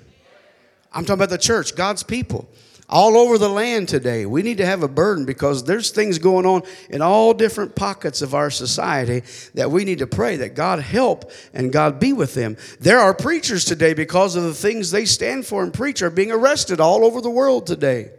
I'm 0.92 1.04
talking 1.04 1.20
about 1.20 1.30
the 1.30 1.38
church, 1.38 1.74
God's 1.76 2.02
people 2.02 2.48
all 2.88 3.16
over 3.16 3.38
the 3.38 3.48
land 3.48 3.88
today. 3.88 4.26
We 4.26 4.42
need 4.42 4.58
to 4.58 4.66
have 4.66 4.82
a 4.82 4.88
burden 4.88 5.24
because 5.24 5.64
there's 5.64 5.90
things 5.90 6.18
going 6.18 6.46
on 6.46 6.62
in 6.88 7.02
all 7.02 7.34
different 7.34 7.74
pockets 7.74 8.22
of 8.22 8.34
our 8.34 8.50
society 8.50 9.22
that 9.54 9.70
we 9.70 9.84
need 9.84 9.98
to 9.98 10.06
pray 10.06 10.36
that 10.36 10.54
God 10.54 10.80
help 10.80 11.30
and 11.52 11.72
God 11.72 11.98
be 11.98 12.12
with 12.12 12.34
them. 12.34 12.56
There 12.80 12.98
are 12.98 13.14
preachers 13.14 13.64
today 13.64 13.94
because 13.94 14.36
of 14.36 14.44
the 14.44 14.54
things 14.54 14.90
they 14.90 15.04
stand 15.04 15.46
for 15.46 15.62
and 15.62 15.72
preach 15.72 16.02
are 16.02 16.10
being 16.10 16.30
arrested 16.30 16.80
all 16.80 17.04
over 17.04 17.20
the 17.20 17.30
world 17.30 17.66
today. 17.66 18.10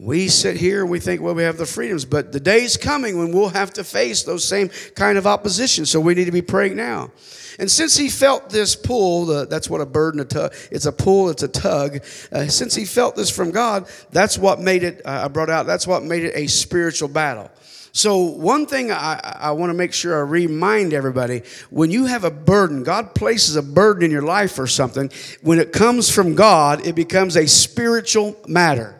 We 0.00 0.28
sit 0.28 0.56
here 0.56 0.80
and 0.80 0.90
we 0.90 0.98
think, 0.98 1.20
well, 1.20 1.34
we 1.34 1.42
have 1.42 1.58
the 1.58 1.66
freedoms, 1.66 2.06
but 2.06 2.32
the 2.32 2.40
day's 2.40 2.78
coming 2.78 3.18
when 3.18 3.32
we'll 3.32 3.50
have 3.50 3.74
to 3.74 3.84
face 3.84 4.22
those 4.22 4.46
same 4.46 4.70
kind 4.94 5.18
of 5.18 5.26
opposition. 5.26 5.84
So 5.84 6.00
we 6.00 6.14
need 6.14 6.24
to 6.24 6.32
be 6.32 6.40
praying 6.40 6.74
now. 6.74 7.10
And 7.58 7.70
since 7.70 7.98
he 7.98 8.08
felt 8.08 8.48
this 8.48 8.74
pull, 8.74 9.26
the, 9.26 9.44
that's 9.44 9.68
what 9.68 9.82
a 9.82 9.86
burden, 9.86 10.22
a 10.22 10.24
tug, 10.24 10.54
it's 10.70 10.86
a 10.86 10.92
pull, 10.92 11.28
it's 11.28 11.42
a 11.42 11.48
tug. 11.48 12.02
Uh, 12.32 12.46
since 12.46 12.74
he 12.74 12.86
felt 12.86 13.14
this 13.14 13.28
from 13.28 13.50
God, 13.50 13.90
that's 14.10 14.38
what 14.38 14.58
made 14.58 14.84
it, 14.84 15.02
uh, 15.04 15.24
I 15.24 15.28
brought 15.28 15.50
out, 15.50 15.66
that's 15.66 15.86
what 15.86 16.02
made 16.02 16.24
it 16.24 16.32
a 16.34 16.46
spiritual 16.46 17.08
battle. 17.08 17.50
So, 17.92 18.22
one 18.22 18.64
thing 18.64 18.90
I, 18.90 19.20
I 19.38 19.50
want 19.50 19.68
to 19.68 19.74
make 19.74 19.92
sure 19.92 20.16
I 20.16 20.20
remind 20.20 20.94
everybody 20.94 21.42
when 21.68 21.90
you 21.90 22.06
have 22.06 22.24
a 22.24 22.30
burden, 22.30 22.84
God 22.84 23.14
places 23.14 23.56
a 23.56 23.62
burden 23.62 24.04
in 24.04 24.10
your 24.12 24.22
life 24.22 24.58
or 24.58 24.66
something. 24.66 25.10
When 25.42 25.58
it 25.58 25.72
comes 25.72 26.08
from 26.08 26.36
God, 26.36 26.86
it 26.86 26.94
becomes 26.94 27.36
a 27.36 27.46
spiritual 27.46 28.36
matter 28.46 28.99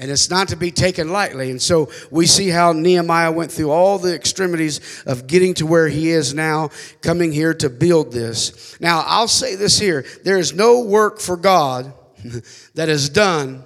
and 0.00 0.10
it's 0.10 0.30
not 0.30 0.48
to 0.48 0.56
be 0.56 0.70
taken 0.70 1.12
lightly. 1.12 1.50
And 1.50 1.60
so 1.60 1.90
we 2.10 2.24
see 2.24 2.48
how 2.48 2.72
Nehemiah 2.72 3.30
went 3.30 3.52
through 3.52 3.70
all 3.70 3.98
the 3.98 4.14
extremities 4.14 5.04
of 5.04 5.26
getting 5.26 5.52
to 5.54 5.66
where 5.66 5.88
he 5.88 6.10
is 6.10 6.32
now, 6.32 6.70
coming 7.02 7.32
here 7.32 7.52
to 7.54 7.68
build 7.68 8.10
this. 8.10 8.80
Now, 8.80 9.04
I'll 9.06 9.28
say 9.28 9.56
this 9.56 9.78
here 9.78 10.06
there 10.24 10.38
is 10.38 10.54
no 10.54 10.80
work 10.80 11.20
for 11.20 11.36
God 11.36 11.92
that 12.74 12.88
is 12.88 13.10
done 13.10 13.62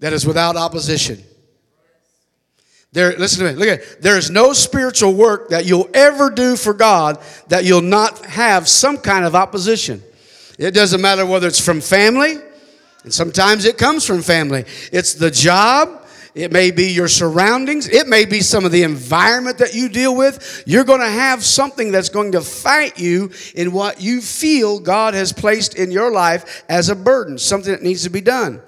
that 0.00 0.14
is 0.14 0.26
without 0.26 0.56
opposition. 0.56 1.22
There, 2.92 3.14
listen 3.18 3.44
to 3.44 3.52
me. 3.52 3.58
Look 3.58 3.68
at 3.68 3.80
it. 3.80 4.02
There 4.02 4.16
is 4.16 4.30
no 4.30 4.54
spiritual 4.54 5.12
work 5.12 5.50
that 5.50 5.66
you'll 5.66 5.90
ever 5.92 6.30
do 6.30 6.56
for 6.56 6.72
God 6.72 7.18
that 7.48 7.64
you'll 7.64 7.82
not 7.82 8.24
have 8.24 8.66
some 8.66 8.96
kind 8.96 9.26
of 9.26 9.34
opposition. 9.34 10.02
It 10.58 10.70
doesn't 10.70 11.02
matter 11.02 11.26
whether 11.26 11.46
it's 11.46 11.60
from 11.60 11.82
family, 11.82 12.38
and 13.06 13.14
sometimes 13.14 13.64
it 13.66 13.78
comes 13.78 14.04
from 14.04 14.20
family. 14.20 14.64
It's 14.90 15.14
the 15.14 15.30
job. 15.30 16.04
It 16.34 16.50
may 16.50 16.72
be 16.72 16.90
your 16.90 17.06
surroundings. 17.06 17.88
It 17.88 18.08
may 18.08 18.24
be 18.24 18.40
some 18.40 18.64
of 18.64 18.72
the 18.72 18.82
environment 18.82 19.58
that 19.58 19.74
you 19.74 19.88
deal 19.88 20.16
with. 20.16 20.64
You're 20.66 20.82
going 20.82 21.00
to 21.00 21.08
have 21.08 21.44
something 21.44 21.92
that's 21.92 22.08
going 22.08 22.32
to 22.32 22.40
fight 22.40 22.98
you 22.98 23.30
in 23.54 23.70
what 23.70 24.00
you 24.00 24.20
feel 24.20 24.80
God 24.80 25.14
has 25.14 25.32
placed 25.32 25.76
in 25.76 25.92
your 25.92 26.10
life 26.10 26.64
as 26.68 26.88
a 26.88 26.96
burden, 26.96 27.38
something 27.38 27.70
that 27.70 27.82
needs 27.84 28.02
to 28.02 28.10
be 28.10 28.20
done. 28.20 28.60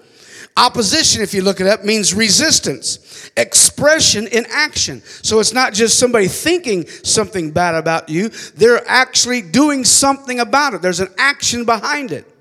Opposition, 0.56 1.20
if 1.20 1.34
you 1.34 1.42
look 1.42 1.60
it 1.60 1.66
up, 1.66 1.84
means 1.84 2.14
resistance, 2.14 3.32
expression 3.36 4.28
in 4.28 4.46
action. 4.50 5.02
So 5.02 5.40
it's 5.40 5.52
not 5.52 5.74
just 5.74 5.98
somebody 5.98 6.28
thinking 6.28 6.86
something 6.86 7.50
bad 7.50 7.74
about 7.74 8.08
you, 8.08 8.28
they're 8.54 8.88
actually 8.88 9.42
doing 9.42 9.84
something 9.84 10.38
about 10.38 10.74
it. 10.74 10.82
There's 10.82 11.00
an 11.00 11.12
action 11.18 11.64
behind 11.64 12.12
it. 12.12 12.37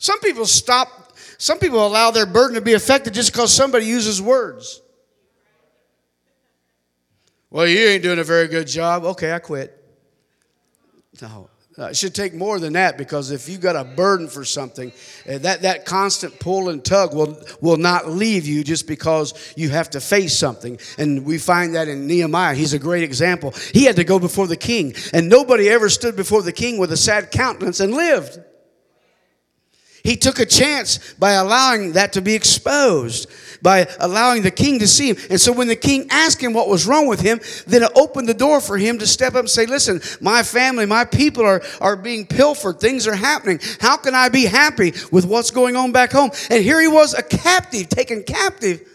Some 0.00 0.18
people 0.20 0.46
stop, 0.46 1.12
some 1.36 1.58
people 1.58 1.86
allow 1.86 2.10
their 2.10 2.24
burden 2.24 2.54
to 2.54 2.62
be 2.62 2.72
affected 2.72 3.12
just 3.12 3.32
because 3.32 3.52
somebody 3.52 3.84
uses 3.84 4.20
words. 4.20 4.80
Well, 7.50 7.66
you 7.66 7.78
ain't 7.80 8.02
doing 8.02 8.18
a 8.18 8.24
very 8.24 8.48
good 8.48 8.66
job. 8.66 9.04
Okay, 9.04 9.30
I 9.30 9.40
quit. 9.40 9.76
No, 11.76 11.84
it 11.86 11.96
should 11.98 12.14
take 12.14 12.32
more 12.32 12.58
than 12.58 12.72
that 12.72 12.96
because 12.96 13.30
if 13.30 13.46
you've 13.46 13.60
got 13.60 13.76
a 13.76 13.84
burden 13.84 14.28
for 14.28 14.42
something, 14.42 14.90
uh, 15.28 15.36
that, 15.38 15.62
that 15.62 15.84
constant 15.84 16.40
pull 16.40 16.70
and 16.70 16.82
tug 16.82 17.14
will, 17.14 17.38
will 17.60 17.76
not 17.76 18.08
leave 18.08 18.46
you 18.46 18.64
just 18.64 18.86
because 18.86 19.52
you 19.54 19.68
have 19.68 19.90
to 19.90 20.00
face 20.00 20.34
something. 20.34 20.78
And 20.96 21.26
we 21.26 21.36
find 21.36 21.74
that 21.74 21.88
in 21.88 22.06
Nehemiah. 22.06 22.54
He's 22.54 22.72
a 22.72 22.78
great 22.78 23.02
example. 23.02 23.52
He 23.74 23.84
had 23.84 23.96
to 23.96 24.04
go 24.04 24.18
before 24.18 24.46
the 24.46 24.56
king, 24.56 24.94
and 25.12 25.28
nobody 25.28 25.68
ever 25.68 25.90
stood 25.90 26.16
before 26.16 26.40
the 26.40 26.52
king 26.52 26.78
with 26.78 26.90
a 26.90 26.96
sad 26.96 27.30
countenance 27.30 27.80
and 27.80 27.92
lived. 27.92 28.38
He 30.02 30.16
took 30.16 30.38
a 30.38 30.46
chance 30.46 31.14
by 31.14 31.32
allowing 31.32 31.92
that 31.92 32.14
to 32.14 32.22
be 32.22 32.34
exposed, 32.34 33.28
by 33.62 33.86
allowing 33.98 34.42
the 34.42 34.50
king 34.50 34.78
to 34.78 34.86
see 34.86 35.10
him. 35.10 35.16
And 35.28 35.40
so 35.40 35.52
when 35.52 35.68
the 35.68 35.76
king 35.76 36.06
asked 36.10 36.40
him 36.40 36.52
what 36.52 36.68
was 36.68 36.86
wrong 36.86 37.06
with 37.06 37.20
him, 37.20 37.40
then 37.66 37.82
it 37.82 37.90
opened 37.94 38.28
the 38.28 38.34
door 38.34 38.60
for 38.60 38.78
him 38.78 38.98
to 38.98 39.06
step 39.06 39.34
up 39.34 39.40
and 39.40 39.50
say, 39.50 39.66
Listen, 39.66 40.00
my 40.20 40.42
family, 40.42 40.86
my 40.86 41.04
people 41.04 41.44
are, 41.44 41.62
are 41.80 41.96
being 41.96 42.26
pilfered. 42.26 42.80
Things 42.80 43.06
are 43.06 43.14
happening. 43.14 43.60
How 43.80 43.96
can 43.96 44.14
I 44.14 44.28
be 44.28 44.44
happy 44.44 44.92
with 45.10 45.26
what's 45.26 45.50
going 45.50 45.76
on 45.76 45.92
back 45.92 46.12
home? 46.12 46.30
And 46.50 46.62
here 46.62 46.80
he 46.80 46.88
was, 46.88 47.14
a 47.14 47.22
captive, 47.22 47.88
taken 47.88 48.22
captive. 48.22 48.86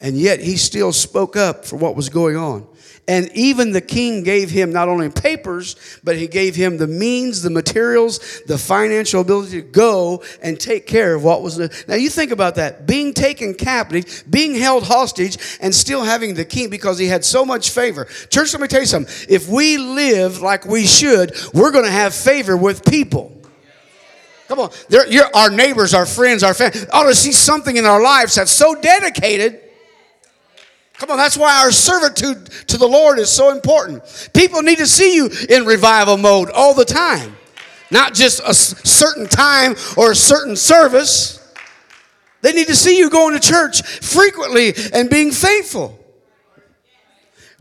And 0.00 0.16
yet 0.16 0.40
he 0.40 0.56
still 0.56 0.92
spoke 0.92 1.36
up 1.36 1.64
for 1.64 1.76
what 1.76 1.96
was 1.96 2.08
going 2.08 2.36
on. 2.36 2.67
And 3.08 3.30
even 3.32 3.72
the 3.72 3.80
king 3.80 4.22
gave 4.22 4.50
him 4.50 4.70
not 4.70 4.86
only 4.86 5.08
papers, 5.08 5.76
but 6.04 6.16
he 6.16 6.26
gave 6.26 6.54
him 6.54 6.76
the 6.76 6.86
means, 6.86 7.40
the 7.40 7.48
materials, 7.48 8.42
the 8.46 8.58
financial 8.58 9.22
ability 9.22 9.62
to 9.62 9.66
go 9.66 10.22
and 10.42 10.60
take 10.60 10.86
care 10.86 11.14
of 11.14 11.24
what 11.24 11.42
was 11.42 11.56
the. 11.56 11.74
Now 11.88 11.94
you 11.94 12.10
think 12.10 12.32
about 12.32 12.56
that 12.56 12.86
being 12.86 13.14
taken 13.14 13.54
captive, 13.54 14.24
being 14.28 14.54
held 14.54 14.84
hostage, 14.84 15.38
and 15.62 15.74
still 15.74 16.04
having 16.04 16.34
the 16.34 16.44
king 16.44 16.68
because 16.68 16.98
he 16.98 17.06
had 17.06 17.24
so 17.24 17.46
much 17.46 17.70
favor. 17.70 18.04
Church, 18.28 18.52
let 18.52 18.60
me 18.60 18.68
tell 18.68 18.80
you 18.80 18.86
something. 18.86 19.14
If 19.26 19.48
we 19.48 19.78
live 19.78 20.42
like 20.42 20.66
we 20.66 20.86
should, 20.86 21.32
we're 21.54 21.72
going 21.72 21.86
to 21.86 21.90
have 21.90 22.14
favor 22.14 22.58
with 22.58 22.84
people. 22.84 23.34
Come 24.48 24.60
on, 24.60 24.70
our 25.34 25.50
neighbors, 25.50 25.94
our 25.94 26.06
friends, 26.06 26.42
our 26.42 26.54
family 26.54 26.80
ought 26.92 27.04
to 27.04 27.14
see 27.14 27.32
something 27.32 27.76
in 27.76 27.86
our 27.86 28.02
lives 28.02 28.34
that's 28.34 28.50
so 28.50 28.74
dedicated 28.74 29.62
Come 30.98 31.12
on, 31.12 31.16
that's 31.16 31.36
why 31.36 31.62
our 31.62 31.70
servitude 31.70 32.46
to 32.66 32.76
the 32.76 32.86
Lord 32.86 33.20
is 33.20 33.30
so 33.30 33.52
important. 33.52 34.30
People 34.34 34.62
need 34.62 34.78
to 34.78 34.86
see 34.86 35.14
you 35.14 35.30
in 35.48 35.64
revival 35.64 36.16
mode 36.16 36.50
all 36.50 36.74
the 36.74 36.84
time, 36.84 37.36
not 37.90 38.14
just 38.14 38.40
a 38.44 38.52
certain 38.52 39.28
time 39.28 39.76
or 39.96 40.10
a 40.10 40.16
certain 40.16 40.56
service. 40.56 41.36
They 42.42 42.52
need 42.52 42.66
to 42.66 42.74
see 42.74 42.98
you 42.98 43.10
going 43.10 43.34
to 43.34 43.40
church 43.40 43.82
frequently 43.82 44.74
and 44.92 45.08
being 45.08 45.30
faithful. 45.30 45.96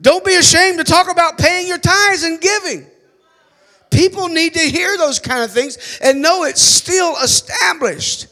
Don't 0.01 0.25
be 0.25 0.35
ashamed 0.35 0.79
to 0.79 0.83
talk 0.83 1.09
about 1.11 1.37
paying 1.37 1.67
your 1.67 1.79
tithes 1.79 2.23
and 2.23 2.41
giving. 2.41 2.87
People 3.91 4.29
need 4.29 4.53
to 4.55 4.59
hear 4.59 4.97
those 4.97 5.19
kind 5.19 5.43
of 5.43 5.51
things 5.51 5.99
and 6.01 6.21
know 6.21 6.43
it's 6.43 6.61
still 6.61 7.15
established. 7.23 8.27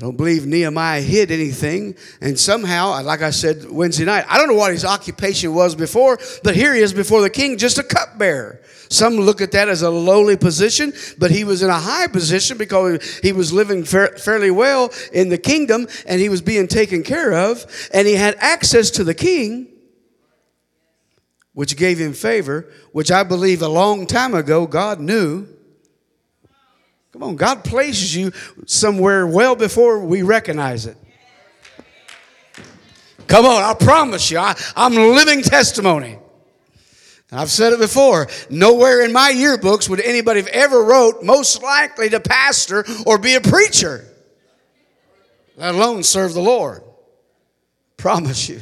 I 0.00 0.04
don't 0.04 0.16
believe 0.16 0.46
Nehemiah 0.46 1.02
hid 1.02 1.30
anything. 1.30 1.94
And 2.22 2.38
somehow, 2.38 3.02
like 3.02 3.20
I 3.20 3.28
said 3.28 3.70
Wednesday 3.70 4.06
night, 4.06 4.24
I 4.30 4.38
don't 4.38 4.48
know 4.48 4.54
what 4.54 4.72
his 4.72 4.86
occupation 4.86 5.52
was 5.52 5.74
before, 5.74 6.18
but 6.42 6.56
here 6.56 6.72
he 6.72 6.80
is 6.80 6.94
before 6.94 7.20
the 7.20 7.28
king, 7.28 7.58
just 7.58 7.76
a 7.76 7.82
cupbearer. 7.82 8.62
Some 8.88 9.16
look 9.16 9.42
at 9.42 9.52
that 9.52 9.68
as 9.68 9.82
a 9.82 9.90
lowly 9.90 10.38
position, 10.38 10.94
but 11.18 11.30
he 11.30 11.44
was 11.44 11.62
in 11.62 11.68
a 11.68 11.78
high 11.78 12.06
position 12.06 12.56
because 12.56 13.18
he 13.18 13.32
was 13.32 13.52
living 13.52 13.84
fairly 13.84 14.50
well 14.50 14.90
in 15.12 15.28
the 15.28 15.36
kingdom 15.36 15.86
and 16.06 16.18
he 16.18 16.30
was 16.30 16.40
being 16.40 16.66
taken 16.66 17.02
care 17.02 17.34
of, 17.34 17.66
and 17.92 18.08
he 18.08 18.14
had 18.14 18.36
access 18.38 18.90
to 18.92 19.04
the 19.04 19.14
king, 19.14 19.68
which 21.52 21.76
gave 21.76 21.98
him 21.98 22.14
favor, 22.14 22.72
which 22.92 23.10
I 23.10 23.22
believe 23.22 23.60
a 23.60 23.68
long 23.68 24.06
time 24.06 24.32
ago 24.32 24.66
God 24.66 24.98
knew. 24.98 25.46
Come 27.12 27.22
on, 27.24 27.36
God 27.36 27.64
places 27.64 28.14
you 28.14 28.32
somewhere 28.66 29.26
well 29.26 29.56
before 29.56 29.98
we 29.98 30.22
recognize 30.22 30.86
it. 30.86 30.96
Come 33.26 33.46
on, 33.46 33.62
I 33.62 33.74
promise 33.74 34.30
you, 34.30 34.38
I, 34.38 34.56
am 34.76 34.94
living 34.94 35.42
testimony. 35.42 36.18
I've 37.32 37.50
said 37.50 37.72
it 37.72 37.78
before. 37.78 38.26
Nowhere 38.48 39.04
in 39.04 39.12
my 39.12 39.32
yearbooks 39.32 39.88
would 39.88 40.00
anybody 40.00 40.40
have 40.40 40.48
ever 40.48 40.82
wrote 40.82 41.22
most 41.22 41.62
likely 41.62 42.08
to 42.10 42.18
pastor 42.18 42.84
or 43.06 43.18
be 43.18 43.36
a 43.36 43.40
preacher, 43.40 44.04
let 45.56 45.74
alone 45.74 46.02
serve 46.02 46.34
the 46.34 46.40
Lord. 46.40 46.82
Promise 47.96 48.48
you. 48.48 48.60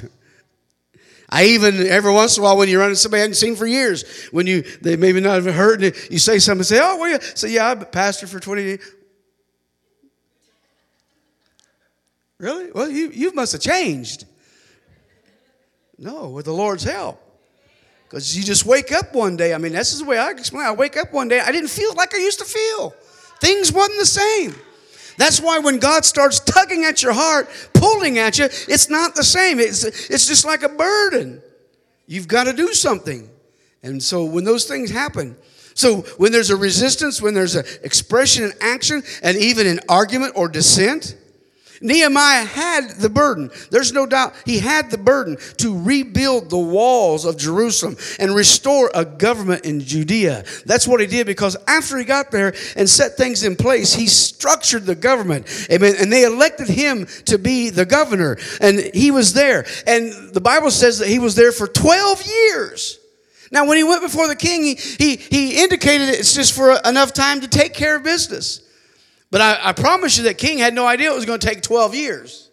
I 1.31 1.45
even 1.45 1.87
every 1.87 2.13
once 2.13 2.37
in 2.37 2.43
a 2.43 2.45
while 2.45 2.57
when 2.57 2.69
you 2.69 2.79
run 2.79 2.89
into 2.89 3.01
somebody 3.01 3.21
I 3.21 3.25
hadn't 3.25 3.35
seen 3.35 3.55
for 3.55 3.67
years, 3.67 4.29
when 4.31 4.47
you 4.47 4.63
they 4.81 4.97
maybe 4.97 5.21
not 5.21 5.43
have 5.43 5.55
heard 5.55 5.83
it, 5.83 6.11
you 6.11 6.19
say 6.19 6.39
something, 6.39 6.65
say, 6.65 6.79
"Oh, 6.81 6.97
well, 6.97 7.11
you?" 7.11 7.19
Say, 7.21 7.51
"Yeah, 7.51 7.69
I've 7.69 7.81
been 7.81 7.89
pastor 7.91 8.27
for 8.27 8.41
20 8.41 8.63
years." 8.63 8.81
Really? 12.39 12.71
Well, 12.73 12.89
you 12.89 13.11
you 13.11 13.33
must 13.35 13.53
have 13.53 13.61
changed. 13.61 14.25
No, 15.99 16.29
with 16.31 16.47
the 16.47 16.53
Lord's 16.53 16.85
help. 16.85 17.21
Because 18.05 18.35
you 18.37 18.43
just 18.43 18.65
wake 18.65 18.91
up 18.91 19.15
one 19.15 19.37
day. 19.37 19.53
I 19.53 19.59
mean, 19.59 19.73
this 19.73 19.93
is 19.93 19.99
the 19.99 20.07
way 20.07 20.19
I 20.19 20.31
explain. 20.31 20.65
I 20.65 20.73
wake 20.73 20.97
up 20.97 21.13
one 21.13 21.29
day. 21.29 21.41
I 21.41 21.53
didn't 21.53 21.69
feel 21.69 21.93
like 21.95 22.15
I 22.15 22.19
used 22.19 22.39
to 22.39 22.47
feel. 22.47 22.95
Things 23.41 23.71
wasn't 23.71 23.99
the 23.99 24.07
same. 24.07 24.55
That's 25.19 25.41
why 25.41 25.59
when 25.59 25.81
God 25.81 26.05
starts 26.05 26.39
tugging 26.41 26.85
at 26.85 27.03
your 27.03 27.13
heart, 27.13 27.51
pulling 27.75 28.19
at 28.19 28.39
you, 28.39 28.45
it's 28.45 28.89
not 28.89 29.17
the 29.17 29.25
same. 29.25 29.59
It's, 29.59 29.85
it's 29.85 30.27
just 30.27 30.47
like 30.47 30.63
a 30.63 30.69
burden. 30.69 31.43
You've 32.07 32.29
got 32.29 32.45
to 32.45 32.53
do 32.53 32.73
something. 32.73 33.29
And 33.83 34.03
so 34.03 34.25
when 34.25 34.45
those 34.45 34.65
things 34.65 34.91
happen, 34.91 35.37
so 35.75 36.03
when 36.19 36.31
there's 36.33 36.51
a 36.51 36.57
resistance, 36.57 37.21
when 37.21 37.35
there's 37.35 37.57
an 37.57 37.65
expression 37.83 38.45
and 38.45 38.55
action, 38.61 39.03
and 39.23 39.37
even 39.37 39.67
an 39.67 39.81
argument 39.89 40.35
or 40.37 40.49
dissent, 40.49 41.17
Nehemiah 41.81 42.45
had 42.45 42.91
the 42.93 43.09
burden. 43.09 43.51
There's 43.71 43.93
no 43.93 44.07
doubt 44.07 44.35
he 44.45 44.59
had 44.59 44.91
the 44.91 44.99
burden 44.99 45.37
to 45.59 45.81
rebuild 45.83 46.51
the 46.51 46.59
walls 46.59 47.25
of 47.25 47.37
Jerusalem 47.37 47.97
and 48.19 48.35
restore 48.35 48.91
a 48.95 49.05
government 49.05 49.65
in 49.65 49.81
Judea. 49.81 50.45
That's 50.67 50.89
what 50.89 51.01
he 51.01 51.07
did 51.07 51.27
because 51.27 51.57
after 51.67 51.97
he 51.99 52.05
got 52.05 52.31
there 52.31 52.55
and 52.77 52.89
set 52.89 53.17
things 53.17 53.45
in 53.45 53.57
place, 53.57 53.95
he 53.95 54.07
structured 54.07 54.87
the 54.87 54.95
government. 54.95 55.47
Amen. 55.71 55.95
And 55.99 56.13
they 56.13 56.25
elected 56.25 56.69
him 56.69 57.07
to 57.27 57.39
be 57.39 57.71
the 57.71 57.87
governor. 57.87 58.39
And 58.61 58.79
he 58.95 59.11
was 59.11 59.33
there. 59.33 59.67
And 59.87 60.33
the 60.33 60.41
Bible 60.41 60.71
says 60.71 60.99
that 60.99 61.09
he 61.09 61.19
was 61.19 61.35
there 61.35 61.53
for 61.53 61.67
12 61.67 62.27
years. 62.27 62.99
Now, 63.51 63.67
when 63.67 63.79
he 63.79 63.85
went 63.85 64.03
before 64.03 64.29
the 64.29 64.37
king, 64.37 64.63
he, 64.63 64.75
he, 64.75 65.17
he 65.17 65.63
indicated 65.63 66.11
it's 66.11 66.35
just 66.35 66.55
for 66.55 66.79
enough 66.85 67.13
time 67.15 67.41
to 67.41 67.49
take 67.49 67.73
care 67.73 67.97
of 67.97 68.03
business. 68.03 68.68
But 69.31 69.41
I, 69.41 69.69
I 69.69 69.73
promise 69.73 70.17
you 70.17 70.25
that 70.25 70.39
king 70.39 70.59
had 70.59 70.75
no 70.75 70.87
idea 70.87 71.11
it 71.11 71.15
was 71.15 71.27
going 71.27 71.41
to 71.41 71.47
take 71.47 71.63
12 71.63 71.95
years. 71.95 72.51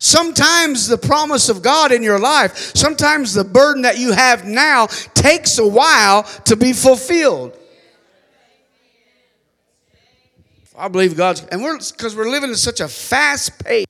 Sometimes 0.00 0.86
the 0.86 0.98
promise 0.98 1.48
of 1.48 1.62
God 1.62 1.90
in 1.90 2.02
your 2.02 2.20
life, 2.20 2.56
sometimes 2.76 3.34
the 3.34 3.44
burden 3.44 3.82
that 3.82 3.98
you 3.98 4.12
have 4.12 4.44
now 4.44 4.86
takes 5.14 5.58
a 5.58 5.66
while 5.66 6.22
to 6.44 6.56
be 6.56 6.72
fulfilled. 6.72 7.56
I 10.76 10.86
believe 10.86 11.16
God's, 11.16 11.44
and 11.46 11.62
we're 11.62 11.76
because 11.76 12.14
we're 12.14 12.30
living 12.30 12.50
in 12.50 12.56
such 12.56 12.80
a 12.80 12.86
fast 12.86 13.64
pace. 13.64 13.86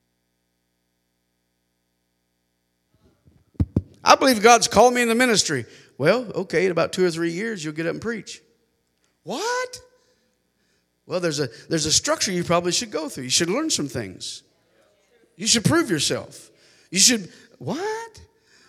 I 4.03 4.15
believe 4.15 4.41
God's 4.41 4.67
called 4.67 4.95
me 4.95 5.03
in 5.03 5.07
the 5.07 5.13
ministry. 5.13 5.65
Well, 5.99 6.31
okay, 6.33 6.65
in 6.65 6.71
about 6.71 6.91
two 6.91 7.05
or 7.05 7.11
three 7.11 7.31
years, 7.31 7.63
you'll 7.63 7.75
get 7.75 7.85
up 7.85 7.91
and 7.91 8.01
preach. 8.01 8.41
What? 9.21 9.79
Well, 11.09 11.19
there's 11.19 11.39
a, 11.39 11.49
there's 11.67 11.87
a 11.87 11.91
structure 11.91 12.31
you 12.31 12.43
probably 12.43 12.71
should 12.71 12.91
go 12.91 13.09
through. 13.09 13.23
You 13.23 13.31
should 13.31 13.49
learn 13.49 13.71
some 13.71 13.87
things. 13.87 14.43
You 15.37 15.47
should 15.47 15.65
prove 15.65 15.89
yourself. 15.89 16.51
You 16.91 16.99
should, 16.99 17.31
what? 17.57 18.21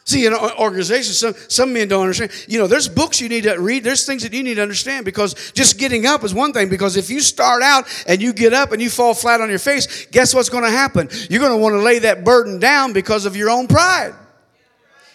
See, 0.04 0.24
in 0.24 0.32
organizations, 0.32 1.18
some, 1.18 1.34
some 1.48 1.74
men 1.74 1.88
don't 1.88 2.00
understand. 2.00 2.32
You 2.48 2.58
know, 2.58 2.66
there's 2.66 2.88
books 2.88 3.20
you 3.20 3.28
need 3.28 3.44
to 3.44 3.58
read, 3.58 3.84
there's 3.84 4.06
things 4.06 4.22
that 4.22 4.32
you 4.32 4.42
need 4.42 4.54
to 4.54 4.62
understand 4.62 5.04
because 5.04 5.52
just 5.52 5.78
getting 5.78 6.06
up 6.06 6.24
is 6.24 6.32
one 6.32 6.54
thing. 6.54 6.70
Because 6.70 6.96
if 6.96 7.10
you 7.10 7.20
start 7.20 7.62
out 7.62 7.84
and 8.06 8.22
you 8.22 8.32
get 8.32 8.54
up 8.54 8.72
and 8.72 8.80
you 8.80 8.88
fall 8.88 9.12
flat 9.12 9.42
on 9.42 9.50
your 9.50 9.58
face, 9.58 10.06
guess 10.06 10.34
what's 10.34 10.48
going 10.48 10.64
to 10.64 10.70
happen? 10.70 11.10
You're 11.28 11.40
going 11.40 11.52
to 11.52 11.58
want 11.58 11.74
to 11.74 11.80
lay 11.80 11.98
that 11.98 12.24
burden 12.24 12.58
down 12.58 12.94
because 12.94 13.26
of 13.26 13.36
your 13.36 13.50
own 13.50 13.66
pride. 13.66 14.14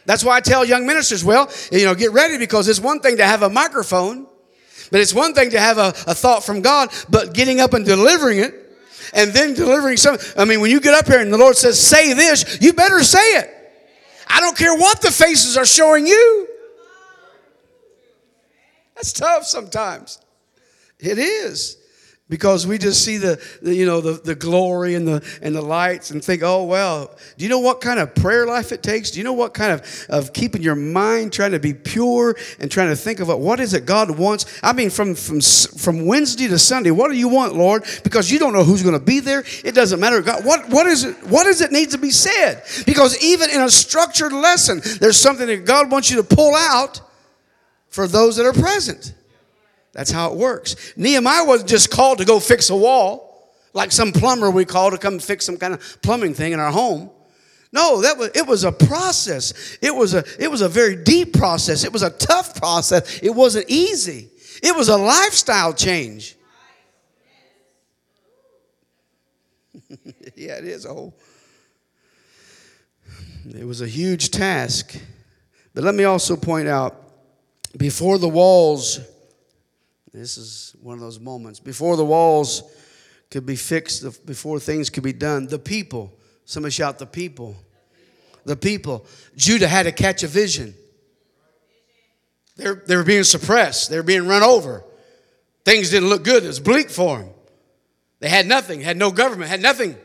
That's 0.06 0.24
why 0.24 0.36
I 0.36 0.42
tell 0.42 0.64
young 0.64 0.86
ministers, 0.86 1.26
well, 1.26 1.52
you 1.72 1.86
know, 1.86 1.96
get 1.96 2.12
ready 2.12 2.38
because 2.38 2.68
it's 2.68 2.80
one 2.80 3.00
thing 3.00 3.18
to 3.18 3.26
have 3.26 3.42
a 3.42 3.50
microphone. 3.50 4.28
But 4.96 5.02
it's 5.02 5.14
one 5.14 5.34
thing 5.34 5.50
to 5.50 5.60
have 5.60 5.78
a, 5.78 5.90
a 6.08 6.16
thought 6.16 6.46
from 6.46 6.62
God, 6.62 6.90
but 7.10 7.34
getting 7.34 7.60
up 7.60 7.74
and 7.74 7.86
delivering 7.86 8.40
it 8.40 8.54
and 9.14 9.34
then 9.34 9.54
delivering 9.54 9.98
some. 9.98 10.18
I 10.38 10.46
mean, 10.46 10.62
when 10.62 10.72
you 10.72 10.80
get 10.80 10.94
up 10.94 11.08
here 11.08 11.20
and 11.20 11.34
the 11.34 11.38
Lord 11.38 11.58
says, 11.58 11.78
say 11.86 12.14
this, 12.14 12.60
you 12.62 12.72
better 12.72 13.04
say 13.04 13.40
it. 13.40 13.50
I 14.26 14.40
don't 14.40 14.56
care 14.58 14.74
what 14.74 15.02
the 15.02 15.12
faces 15.12 15.58
are 15.58 15.66
showing 15.66 16.08
you. 16.08 16.48
That's 18.96 19.12
tough 19.12 19.44
sometimes. 19.44 20.18
It 20.98 21.18
is. 21.18 21.76
Because 22.28 22.66
we 22.66 22.80
just 22.80 23.06
see 23.06 23.18
the, 23.18 23.40
the, 23.62 23.76
you 23.76 23.86
know 23.86 24.02
the, 24.02 24.14
the 24.14 24.34
glory 24.34 24.96
and 24.96 25.08
the 25.08 25.24
and 25.44 25.56
the 25.56 25.62
lights 25.62 26.10
and 26.10 26.24
think 26.24 26.42
oh 26.42 26.64
well 26.64 27.16
do 27.38 27.46
you 27.46 27.50
know 27.50 27.60
what 27.60 27.82
kind 27.82 28.00
of 28.00 28.16
prayer 28.16 28.48
life 28.48 28.72
it 28.72 28.82
takes? 28.82 29.12
Do 29.12 29.20
you 29.20 29.24
know 29.24 29.34
what 29.34 29.54
kind 29.54 29.72
of 29.72 30.06
of 30.10 30.34
keeping 30.34 30.64
your 30.64 30.76
mind 30.76 31.34
trying 31.34 31.52
to 31.52 31.60
be 31.60 31.74
pure 31.74 32.36
and 32.60 32.72
trying 32.72 32.90
to 32.90 32.96
think 32.96 33.20
of 33.20 33.28
what, 33.28 33.60
is 33.60 33.74
it 33.74 33.86
god 33.86 34.18
wants? 34.18 34.60
I 34.64 34.74
mean 34.74 34.90
from 34.90 35.14
from 35.14 35.40
from 35.42 36.06
wednesday 36.06 36.48
to 36.48 36.58
sunday 36.58 36.92
what 36.92 37.12
do 37.12 37.18
you 37.18 37.28
want 37.28 37.56
lord? 37.56 37.86
Because 38.04 38.32
you 38.32 38.40
don't 38.40 38.54
know 38.54 38.64
who's 38.64 38.82
going 38.82 38.98
to 38.98 39.06
be 39.06 39.20
there. 39.20 39.44
It 39.64 39.76
doesn't 39.76 40.00
matter. 40.00 40.22
God 40.22 40.44
what 40.44 40.70
what 40.70 40.88
is 40.88 41.04
it 41.04 41.16
what 41.28 41.44
does 41.44 41.62
it 41.62 41.72
need 41.72 41.92
to 41.92 42.00
be 42.00 42.10
said? 42.10 42.64
Because 42.86 43.24
even 43.24 43.52
in 43.52 43.62
a 43.62 43.70
structured 43.70 44.34
lesson 44.34 44.82
there's 45.00 45.18
something 45.18 45.46
that 45.46 45.66
god 45.66 45.92
wants 45.92 46.10
you 46.10 46.18
to 46.18 46.24
pull 46.24 46.56
out 46.56 47.02
for 47.90 48.08
those 48.08 48.36
that 48.38 48.46
are 48.46 48.54
present 48.54 49.14
that's 49.96 50.12
how 50.12 50.32
it 50.32 50.38
works. 50.38 50.94
Nehemiah 50.98 51.46
wasn't 51.46 51.70
just 51.70 51.90
called 51.90 52.18
to 52.18 52.26
go 52.26 52.42
fix 52.42 52.70
a 52.70 52.76
wall, 52.76 53.50
like 53.74 53.94
some 53.94 54.12
plumber 54.12 54.52
we 54.52 54.66
call 54.66 54.92
to 54.92 54.98
come 54.98 55.20
fix 55.20 55.46
some 55.46 55.56
kind 55.56 55.74
of 55.74 56.02
plumbing 56.02 56.34
thing 56.34 56.52
in 56.52 56.60
our 56.60 56.72
home. 56.72 57.10
No, 57.72 58.02
that 58.02 58.18
was 58.18 58.30
it 58.36 58.46
was 58.46 58.66
a 58.66 58.74
process. 58.74 59.78
It 59.82 59.96
was 59.96 60.14
a 60.14 60.26
it 60.38 60.52
was 60.52 60.60
a 60.62 60.68
very 60.68 60.98
deep 60.98 61.38
process. 61.38 61.86
It 61.86 61.94
was 61.94 62.04
a 62.04 62.10
tough 62.10 62.56
process. 62.56 63.20
It 63.24 63.34
wasn't 63.34 63.70
easy. 63.70 64.30
It 64.62 64.76
was 64.76 64.90
a 64.90 64.98
lifestyle 64.98 65.74
change. 65.74 66.36
yeah, 70.36 70.58
it 70.58 70.66
is. 70.66 70.86
Oh, 70.86 71.14
it 73.50 73.66
was 73.66 73.80
a 73.80 73.88
huge 73.88 74.32
task. 74.32 75.00
But 75.74 75.86
let 75.86 75.96
me 75.96 76.04
also 76.04 76.36
point 76.36 76.68
out 76.68 77.02
before 77.78 78.18
the 78.18 78.30
walls 78.30 79.00
this 80.16 80.38
is 80.38 80.76
one 80.82 80.96
of 80.96 81.02
those 81.02 81.20
moments. 81.20 81.60
Before 81.60 81.98
the 81.98 82.06
walls 82.06 82.64
could 83.30 83.46
be 83.46 83.56
fixed, 83.56 84.26
before 84.26 84.60
things 84.60 84.90
could 84.90 85.04
be 85.04 85.14
done, 85.14 85.48
the 85.48 85.60
people, 85.60 86.14
somebody 86.46 86.72
shout, 86.72 87.00
the 87.00 87.06
people. 87.06 87.56
The 88.46 88.56
people. 88.56 89.06
Judah 89.36 89.68
had 89.68 89.84
to 89.84 89.92
catch 89.92 90.24
a 90.24 90.28
vision. 90.28 90.76
They're, 92.56 92.76
they 92.76 92.96
were 92.96 93.04
being 93.04 93.24
suppressed, 93.24 93.90
they 93.90 93.98
were 93.98 94.04
being 94.04 94.28
run 94.28 94.44
over. 94.44 94.84
Things 95.66 95.90
didn't 95.90 96.10
look 96.10 96.24
good, 96.24 96.44
it 96.44 96.48
was 96.48 96.60
bleak 96.60 96.90
for 96.90 97.20
them. 97.20 97.30
They 98.20 98.30
had 98.30 98.46
nothing, 98.46 98.82
had 98.82 98.98
no 98.98 99.12
government, 99.12 99.50
had 99.50 99.62
nothing. 99.62 99.98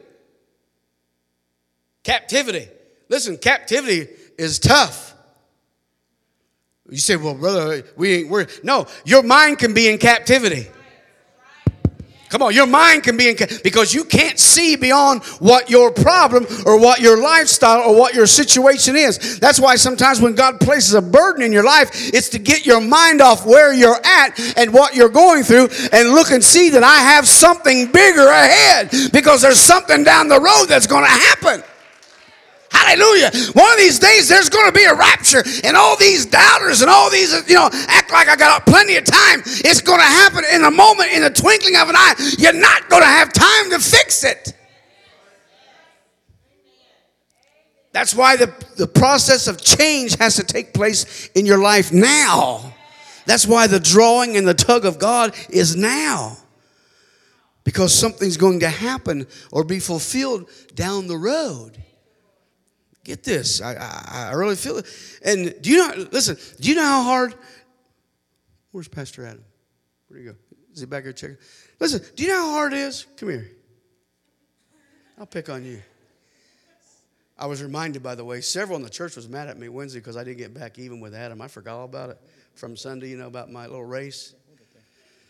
Captivity. 2.02 2.68
Listen, 3.08 3.36
captivity 3.36 4.08
is 4.38 4.58
tough. 4.58 5.09
You 6.90 6.98
say, 6.98 7.16
well, 7.16 7.34
brother, 7.34 7.84
we 7.96 8.14
ain't, 8.14 8.28
we're, 8.28 8.46
no, 8.64 8.86
your 9.04 9.22
mind 9.22 9.58
can 9.58 9.72
be 9.72 9.88
in 9.88 9.98
captivity. 9.98 10.66
Come 12.30 12.42
on, 12.42 12.54
your 12.54 12.66
mind 12.66 13.02
can 13.02 13.16
be 13.16 13.28
in 13.28 13.36
because 13.64 13.92
you 13.92 14.04
can't 14.04 14.38
see 14.38 14.76
beyond 14.76 15.24
what 15.40 15.68
your 15.68 15.90
problem 15.90 16.46
or 16.64 16.78
what 16.78 17.00
your 17.00 17.20
lifestyle 17.20 17.80
or 17.80 17.96
what 17.96 18.14
your 18.14 18.26
situation 18.26 18.94
is. 18.94 19.40
That's 19.40 19.58
why 19.58 19.74
sometimes 19.74 20.20
when 20.20 20.36
God 20.36 20.60
places 20.60 20.94
a 20.94 21.02
burden 21.02 21.42
in 21.42 21.52
your 21.52 21.64
life, 21.64 21.90
it's 22.14 22.28
to 22.30 22.38
get 22.38 22.66
your 22.66 22.80
mind 22.80 23.20
off 23.20 23.44
where 23.44 23.72
you're 23.74 24.00
at 24.04 24.38
and 24.56 24.72
what 24.72 24.94
you're 24.94 25.08
going 25.08 25.42
through 25.42 25.70
and 25.92 26.10
look 26.10 26.30
and 26.30 26.42
see 26.42 26.70
that 26.70 26.84
I 26.84 26.98
have 26.98 27.26
something 27.26 27.90
bigger 27.90 28.28
ahead 28.28 28.90
because 29.12 29.42
there's 29.42 29.60
something 29.60 30.04
down 30.04 30.28
the 30.28 30.40
road 30.40 30.66
that's 30.66 30.86
going 30.86 31.04
to 31.04 31.10
happen. 31.10 31.64
Hallelujah. 32.70 33.30
One 33.52 33.72
of 33.72 33.78
these 33.78 33.98
days 33.98 34.28
there's 34.28 34.48
going 34.48 34.66
to 34.66 34.72
be 34.72 34.84
a 34.84 34.94
rapture, 34.94 35.42
and 35.64 35.76
all 35.76 35.96
these 35.96 36.26
doubters 36.26 36.82
and 36.82 36.90
all 36.90 37.10
these, 37.10 37.32
you 37.48 37.54
know, 37.54 37.68
act 37.88 38.12
like 38.12 38.28
I 38.28 38.36
got 38.36 38.64
plenty 38.66 38.96
of 38.96 39.04
time. 39.04 39.42
It's 39.44 39.80
going 39.80 39.98
to 39.98 40.04
happen 40.04 40.44
in 40.52 40.64
a 40.64 40.70
moment, 40.70 41.12
in 41.12 41.22
the 41.22 41.30
twinkling 41.30 41.76
of 41.76 41.88
an 41.88 41.96
eye. 41.96 42.14
You're 42.38 42.52
not 42.52 42.88
going 42.88 43.02
to 43.02 43.08
have 43.08 43.32
time 43.32 43.70
to 43.70 43.78
fix 43.78 44.24
it. 44.24 44.54
That's 47.92 48.14
why 48.14 48.36
the, 48.36 48.52
the 48.76 48.86
process 48.86 49.48
of 49.48 49.60
change 49.60 50.16
has 50.18 50.36
to 50.36 50.44
take 50.44 50.72
place 50.72 51.28
in 51.34 51.46
your 51.46 51.58
life 51.58 51.92
now. 51.92 52.72
That's 53.26 53.46
why 53.46 53.66
the 53.66 53.80
drawing 53.80 54.36
and 54.36 54.46
the 54.46 54.54
tug 54.54 54.84
of 54.84 54.98
God 54.98 55.34
is 55.48 55.74
now. 55.74 56.36
Because 57.64 57.92
something's 57.92 58.36
going 58.36 58.60
to 58.60 58.68
happen 58.68 59.26
or 59.50 59.64
be 59.64 59.80
fulfilled 59.80 60.48
down 60.74 61.08
the 61.08 61.18
road. 61.18 61.82
Get 63.10 63.24
this. 63.24 63.60
I, 63.60 63.74
I, 63.74 64.28
I 64.30 64.32
really 64.34 64.54
feel 64.54 64.78
it. 64.78 64.86
And 65.24 65.52
do 65.60 65.68
you 65.68 65.78
know, 65.78 66.06
listen, 66.12 66.36
do 66.60 66.68
you 66.68 66.76
know 66.76 66.84
how 66.84 67.02
hard? 67.02 67.34
Where's 68.70 68.86
Pastor 68.86 69.26
Adam? 69.26 69.42
Where 70.06 70.20
do 70.20 70.24
you 70.24 70.30
go? 70.30 70.36
Is 70.72 70.78
he 70.78 70.86
back 70.86 71.02
here 71.02 71.12
checking? 71.12 71.36
Listen, 71.80 72.02
do 72.14 72.22
you 72.22 72.28
know 72.28 72.36
how 72.36 72.50
hard 72.52 72.72
it 72.72 72.78
is? 72.78 73.06
Come 73.16 73.30
here. 73.30 73.50
I'll 75.18 75.26
pick 75.26 75.48
on 75.48 75.64
you. 75.64 75.82
I 77.36 77.46
was 77.46 77.64
reminded, 77.64 78.00
by 78.00 78.14
the 78.14 78.24
way, 78.24 78.42
several 78.42 78.76
in 78.76 78.84
the 78.84 78.88
church 78.88 79.16
was 79.16 79.28
mad 79.28 79.48
at 79.48 79.58
me 79.58 79.68
Wednesday 79.68 79.98
because 79.98 80.16
I 80.16 80.22
didn't 80.22 80.38
get 80.38 80.54
back 80.54 80.78
even 80.78 81.00
with 81.00 81.12
Adam. 81.12 81.42
I 81.42 81.48
forgot 81.48 81.78
all 81.78 81.86
about 81.86 82.10
it 82.10 82.18
from 82.54 82.76
Sunday, 82.76 83.08
you 83.08 83.16
know, 83.16 83.26
about 83.26 83.50
my 83.50 83.66
little 83.66 83.84
race, 83.84 84.34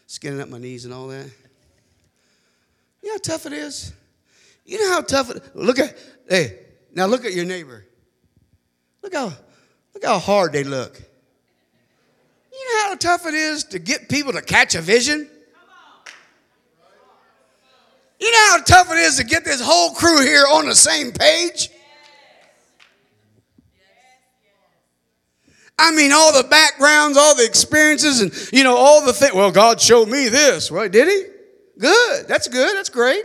skinning 0.06 0.42
up 0.42 0.50
my 0.50 0.58
knees 0.58 0.84
and 0.84 0.92
all 0.92 1.08
that. 1.08 1.30
You 3.00 3.08
know 3.08 3.14
how 3.14 3.20
tough 3.22 3.46
it 3.46 3.54
is? 3.54 3.94
You 4.66 4.80
know 4.80 4.92
how 4.92 5.00
tough 5.00 5.30
it 5.30 5.56
Look 5.56 5.78
at, 5.78 5.96
hey, 6.28 6.58
now 6.94 7.06
look 7.06 7.24
at 7.24 7.32
your 7.32 7.44
neighbor. 7.44 7.84
Look 9.02 9.14
how, 9.14 9.32
look 9.94 10.04
how 10.04 10.18
hard 10.18 10.52
they 10.52 10.64
look. 10.64 11.00
You 12.52 12.74
know 12.74 12.88
how 12.88 12.94
tough 12.96 13.26
it 13.26 13.34
is 13.34 13.64
to 13.64 13.78
get 13.78 14.08
people 14.08 14.32
to 14.32 14.42
catch 14.42 14.74
a 14.74 14.80
vision? 14.80 15.28
You 18.20 18.30
know 18.30 18.46
how 18.50 18.58
tough 18.58 18.92
it 18.92 18.98
is 18.98 19.16
to 19.16 19.24
get 19.24 19.44
this 19.44 19.62
whole 19.62 19.94
crew 19.94 20.20
here 20.20 20.44
on 20.52 20.66
the 20.66 20.74
same 20.74 21.10
page? 21.12 21.70
I 25.78 25.92
mean, 25.92 26.12
all 26.12 26.30
the 26.34 26.46
backgrounds, 26.46 27.16
all 27.16 27.34
the 27.34 27.44
experiences, 27.46 28.20
and 28.20 28.52
you 28.52 28.64
know, 28.64 28.76
all 28.76 29.02
the 29.04 29.14
things. 29.14 29.32
Well, 29.32 29.50
God 29.50 29.80
showed 29.80 30.10
me 30.10 30.28
this. 30.28 30.70
Well, 30.70 30.86
did 30.90 31.08
He? 31.08 31.24
Good. 31.78 32.28
That's 32.28 32.48
good. 32.48 32.76
That's 32.76 32.90
great. 32.90 33.24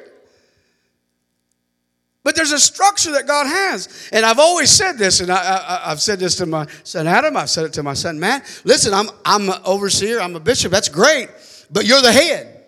But 2.25 2.35
there's 2.35 2.51
a 2.51 2.59
structure 2.59 3.11
that 3.11 3.27
God 3.27 3.45
has. 3.45 4.09
And 4.11 4.25
I've 4.25 4.39
always 4.39 4.71
said 4.71 4.93
this, 4.97 5.19
and 5.19 5.29
I, 5.29 5.89
have 5.89 6.01
said 6.01 6.17
this 6.17 6.35
to 6.37 6.47
my 6.47 6.65
son 6.83 7.05
Adam, 7.05 7.37
I've 7.37 7.51
said 7.51 7.65
it 7.65 7.73
to 7.73 7.83
my 7.83 7.93
son 7.93 8.19
Matt. 8.19 8.61
Listen, 8.63 8.95
I'm, 8.95 9.11
I'm 9.23 9.47
an 9.47 9.61
overseer, 9.63 10.19
I'm 10.19 10.35
a 10.35 10.39
bishop, 10.39 10.71
that's 10.71 10.89
great, 10.89 11.29
but 11.69 11.85
you're 11.85 12.01
the 12.01 12.11
head. 12.11 12.63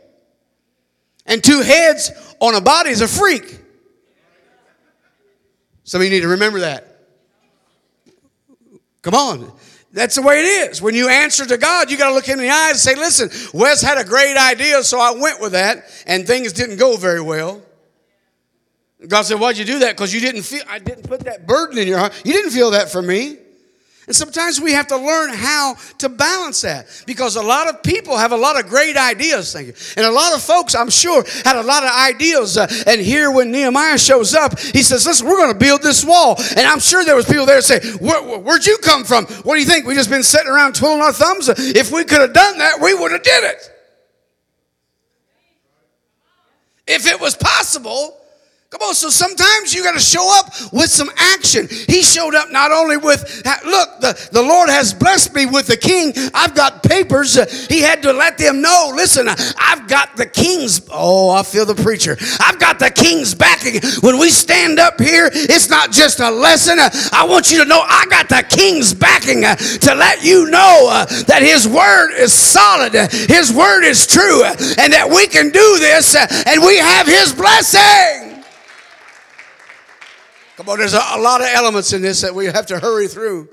And 1.26 1.44
two 1.44 1.62
heads 1.62 2.12
on 2.40 2.54
a 2.54 2.62
body 2.62 2.92
is 2.92 3.02
a 3.02 3.08
freak. 3.08 3.60
Some 5.86 6.02
of 6.02 6.06
you 6.06 6.12
need 6.12 6.22
to 6.22 6.28
remember 6.28 6.60
that. 6.60 7.08
Come 9.02 9.16
on. 9.16 9.52
That's 9.92 10.14
the 10.14 10.22
way 10.22 10.42
it 10.42 10.70
is. 10.70 10.84
When 10.84 10.94
you 10.94 11.10
answer 11.10 11.48
to 11.48 11.58
God, 11.58 11.90
you 11.90 11.98
got 11.98 12.10
to 12.10 12.14
look 12.14 12.28
him 12.28 12.38
in 12.38 12.46
the 12.46 12.52
eyes 12.52 12.72
and 12.74 12.80
say, 12.80 12.94
listen, 12.94 13.60
Wes 13.60 13.82
had 13.82 13.98
a 13.98 14.04
great 14.04 14.38
idea, 14.38 14.84
so 14.84 15.00
I 15.00 15.20
went 15.20 15.42
with 15.42 15.54
that, 15.54 15.86
and 16.06 16.28
things 16.28 16.54
didn't 16.54 16.78
go 16.78 16.96
very 16.96 17.22
well. 17.22 17.64
God 19.06 19.24
said, 19.24 19.40
Why'd 19.40 19.58
you 19.58 19.66
do 19.66 19.80
that? 19.80 19.96
Because 19.96 20.14
you 20.14 20.20
didn't 20.20 20.44
feel, 20.44 20.64
I 20.68 20.80
didn't 20.80 21.04
put 21.04 21.22
that 21.22 21.46
burden 21.46 21.78
in 21.78 21.88
your 21.88 22.00
heart. 22.00 22.20
You 22.26 22.34
didn't 22.34 22.52
feel 22.52 22.72
that 22.72 22.90
for 22.90 23.02
me. 23.02 23.38
And 24.08 24.16
sometimes 24.16 24.62
we 24.62 24.72
have 24.72 24.88
to 24.88 24.98
learn 24.98 25.34
how 25.34 25.76
to 25.98 26.08
balance 26.08 26.62
that 26.62 26.88
because 27.06 27.36
a 27.36 27.42
lot 27.42 27.68
of 27.68 27.84
people 27.84 28.16
have 28.16 28.32
a 28.32 28.38
lot 28.38 28.58
of 28.58 28.70
great 28.70 28.96
ideas, 28.96 29.52
thank 29.52 29.68
you. 29.68 29.74
And 29.98 30.06
a 30.06 30.12
lot 30.12 30.34
of 30.34 30.42
folks, 30.42 30.76
I'm 30.76 30.90
sure, 30.90 31.26
had 31.44 31.58
a 31.58 31.62
lot 31.62 31.84
of 31.84 31.92
ideas. 31.92 32.58
Uh, 32.58 32.68
and 32.88 33.02
here, 33.02 33.30
when 33.30 33.52
Nehemiah 33.52 33.98
shows 33.98 34.34
up, 34.34 34.58
he 34.58 34.82
says, 34.82 35.06
Listen, 35.06 35.28
we're 35.28 35.36
going 35.36 35.52
to 35.52 35.60
build 35.60 35.82
this 35.82 36.06
wall. 36.06 36.38
And 36.56 36.62
I'm 36.62 36.80
sure 36.80 37.04
there 37.04 37.18
was 37.18 37.26
people 37.26 37.46
there 37.46 37.62
say, 37.62 37.82
Where, 37.98 38.40
Where'd 38.40 38.66
you 38.66 38.78
come 38.78 39.04
from? 39.04 39.26
What 39.26 39.56
do 39.56 39.60
you 39.60 39.66
think? 39.68 39.86
we 39.86 39.94
just 39.94 40.10
been 40.10 40.24
sitting 40.24 40.48
around 40.48 40.74
twiddling 40.74 41.02
our 41.02 41.12
thumbs? 41.14 41.50
If 41.50 41.92
we 41.92 42.06
could 42.06 42.22
have 42.22 42.34
done 42.34 42.58
that, 42.60 42.80
we 42.82 42.94
would 42.94 43.12
have 43.12 43.24
did 43.24 43.44
it. 43.44 43.72
If 46.88 47.06
it 47.06 47.20
was 47.20 47.36
possible, 47.36 48.18
Come 48.78 48.90
on, 48.90 48.94
so 48.94 49.10
sometimes 49.10 49.74
you 49.74 49.82
got 49.82 49.96
to 49.96 50.00
show 50.00 50.30
up 50.38 50.54
with 50.72 50.92
some 50.92 51.10
action. 51.18 51.68
He 51.68 52.04
showed 52.04 52.36
up 52.36 52.52
not 52.52 52.72
only 52.72 52.96
with, 52.98 53.42
look, 53.66 54.00
the, 54.02 54.30
the 54.32 54.42
Lord 54.44 54.70
has 54.70 54.94
blessed 54.94 55.34
me 55.34 55.48
with 55.48 55.66
the 55.66 55.78
king. 55.78 56.14
I've 56.36 56.54
got 56.54 56.84
papers. 56.84 57.34
he 57.70 57.82
had 57.82 58.04
to 58.04 58.14
let 58.14 58.38
them 58.38 58.62
know, 58.62 58.92
listen, 58.94 59.28
I've 59.28 59.88
got 59.88 60.16
the 60.16 60.28
king's, 60.28 60.88
oh, 60.92 61.32
I 61.32 61.42
feel 61.42 61.66
the 61.66 61.74
preacher. 61.74 62.18
I've 62.40 62.60
got 62.60 62.78
the 62.78 62.92
king's 62.92 63.34
backing. 63.34 63.82
When 64.02 64.20
we 64.20 64.30
stand 64.30 64.78
up 64.78 65.02
here, 65.02 65.28
it's 65.34 65.72
not 65.72 65.92
just 65.92 66.20
a 66.20 66.30
lesson. 66.30 66.78
I 66.78 67.26
want 67.28 67.50
you 67.50 67.58
to 67.64 67.66
know 67.66 67.82
I 67.84 68.06
got 68.12 68.30
the 68.30 68.46
king's 68.48 68.94
backing 68.94 69.42
to 69.42 69.96
let 69.96 70.24
you 70.24 70.52
know 70.52 70.88
uh, 70.92 71.06
that 71.24 71.42
his 71.42 71.68
word 71.68 72.12
is 72.16 72.32
solid, 72.32 72.94
his 72.94 73.52
word 73.52 73.86
is 73.86 74.06
true, 74.06 74.44
and 74.44 74.94
that 74.94 75.10
we 75.10 75.26
can 75.26 75.50
do 75.50 75.80
this 75.80 76.14
uh, 76.14 76.28
and 76.46 76.62
we 76.62 76.78
have 76.78 77.08
his 77.08 77.34
blessing. 77.34 78.37
Come 80.58 80.70
on, 80.70 80.80
there's 80.80 80.96
a, 80.96 81.02
a 81.14 81.22
lot 81.22 81.40
of 81.42 81.48
elements 81.48 81.94
in 81.94 82.02
this 82.02 82.22
that 82.22 82.34
we 82.34 82.46
have 82.46 82.66
to 82.66 82.80
hurry 82.80 83.08
through. 83.08 83.48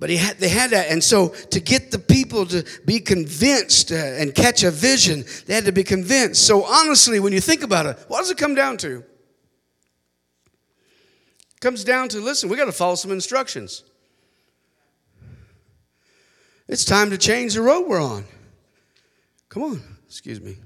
But 0.00 0.10
he 0.10 0.16
had, 0.16 0.38
they 0.38 0.48
had 0.48 0.70
that. 0.70 0.90
And 0.90 1.02
so 1.02 1.28
to 1.28 1.60
get 1.60 1.92
the 1.92 2.00
people 2.00 2.44
to 2.46 2.66
be 2.84 2.98
convinced 2.98 3.92
uh, 3.92 3.94
and 3.94 4.34
catch 4.34 4.64
a 4.64 4.72
vision, 4.72 5.24
they 5.46 5.54
had 5.54 5.66
to 5.66 5.72
be 5.72 5.84
convinced. 5.84 6.44
So 6.44 6.64
honestly, 6.64 7.20
when 7.20 7.32
you 7.32 7.40
think 7.40 7.62
about 7.62 7.86
it, 7.86 7.96
what 8.08 8.18
does 8.18 8.30
it 8.30 8.36
come 8.36 8.56
down 8.56 8.76
to? 8.78 9.04
It 11.54 11.60
comes 11.60 11.84
down 11.84 12.08
to 12.08 12.20
listen, 12.20 12.48
we 12.48 12.56
got 12.56 12.64
to 12.64 12.72
follow 12.72 12.96
some 12.96 13.12
instructions. 13.12 13.84
It's 16.66 16.84
time 16.84 17.10
to 17.10 17.18
change 17.18 17.54
the 17.54 17.62
road 17.62 17.86
we're 17.86 18.02
on. 18.02 18.24
Come 19.48 19.62
on, 19.62 19.82
excuse 20.06 20.40
me. 20.40 20.56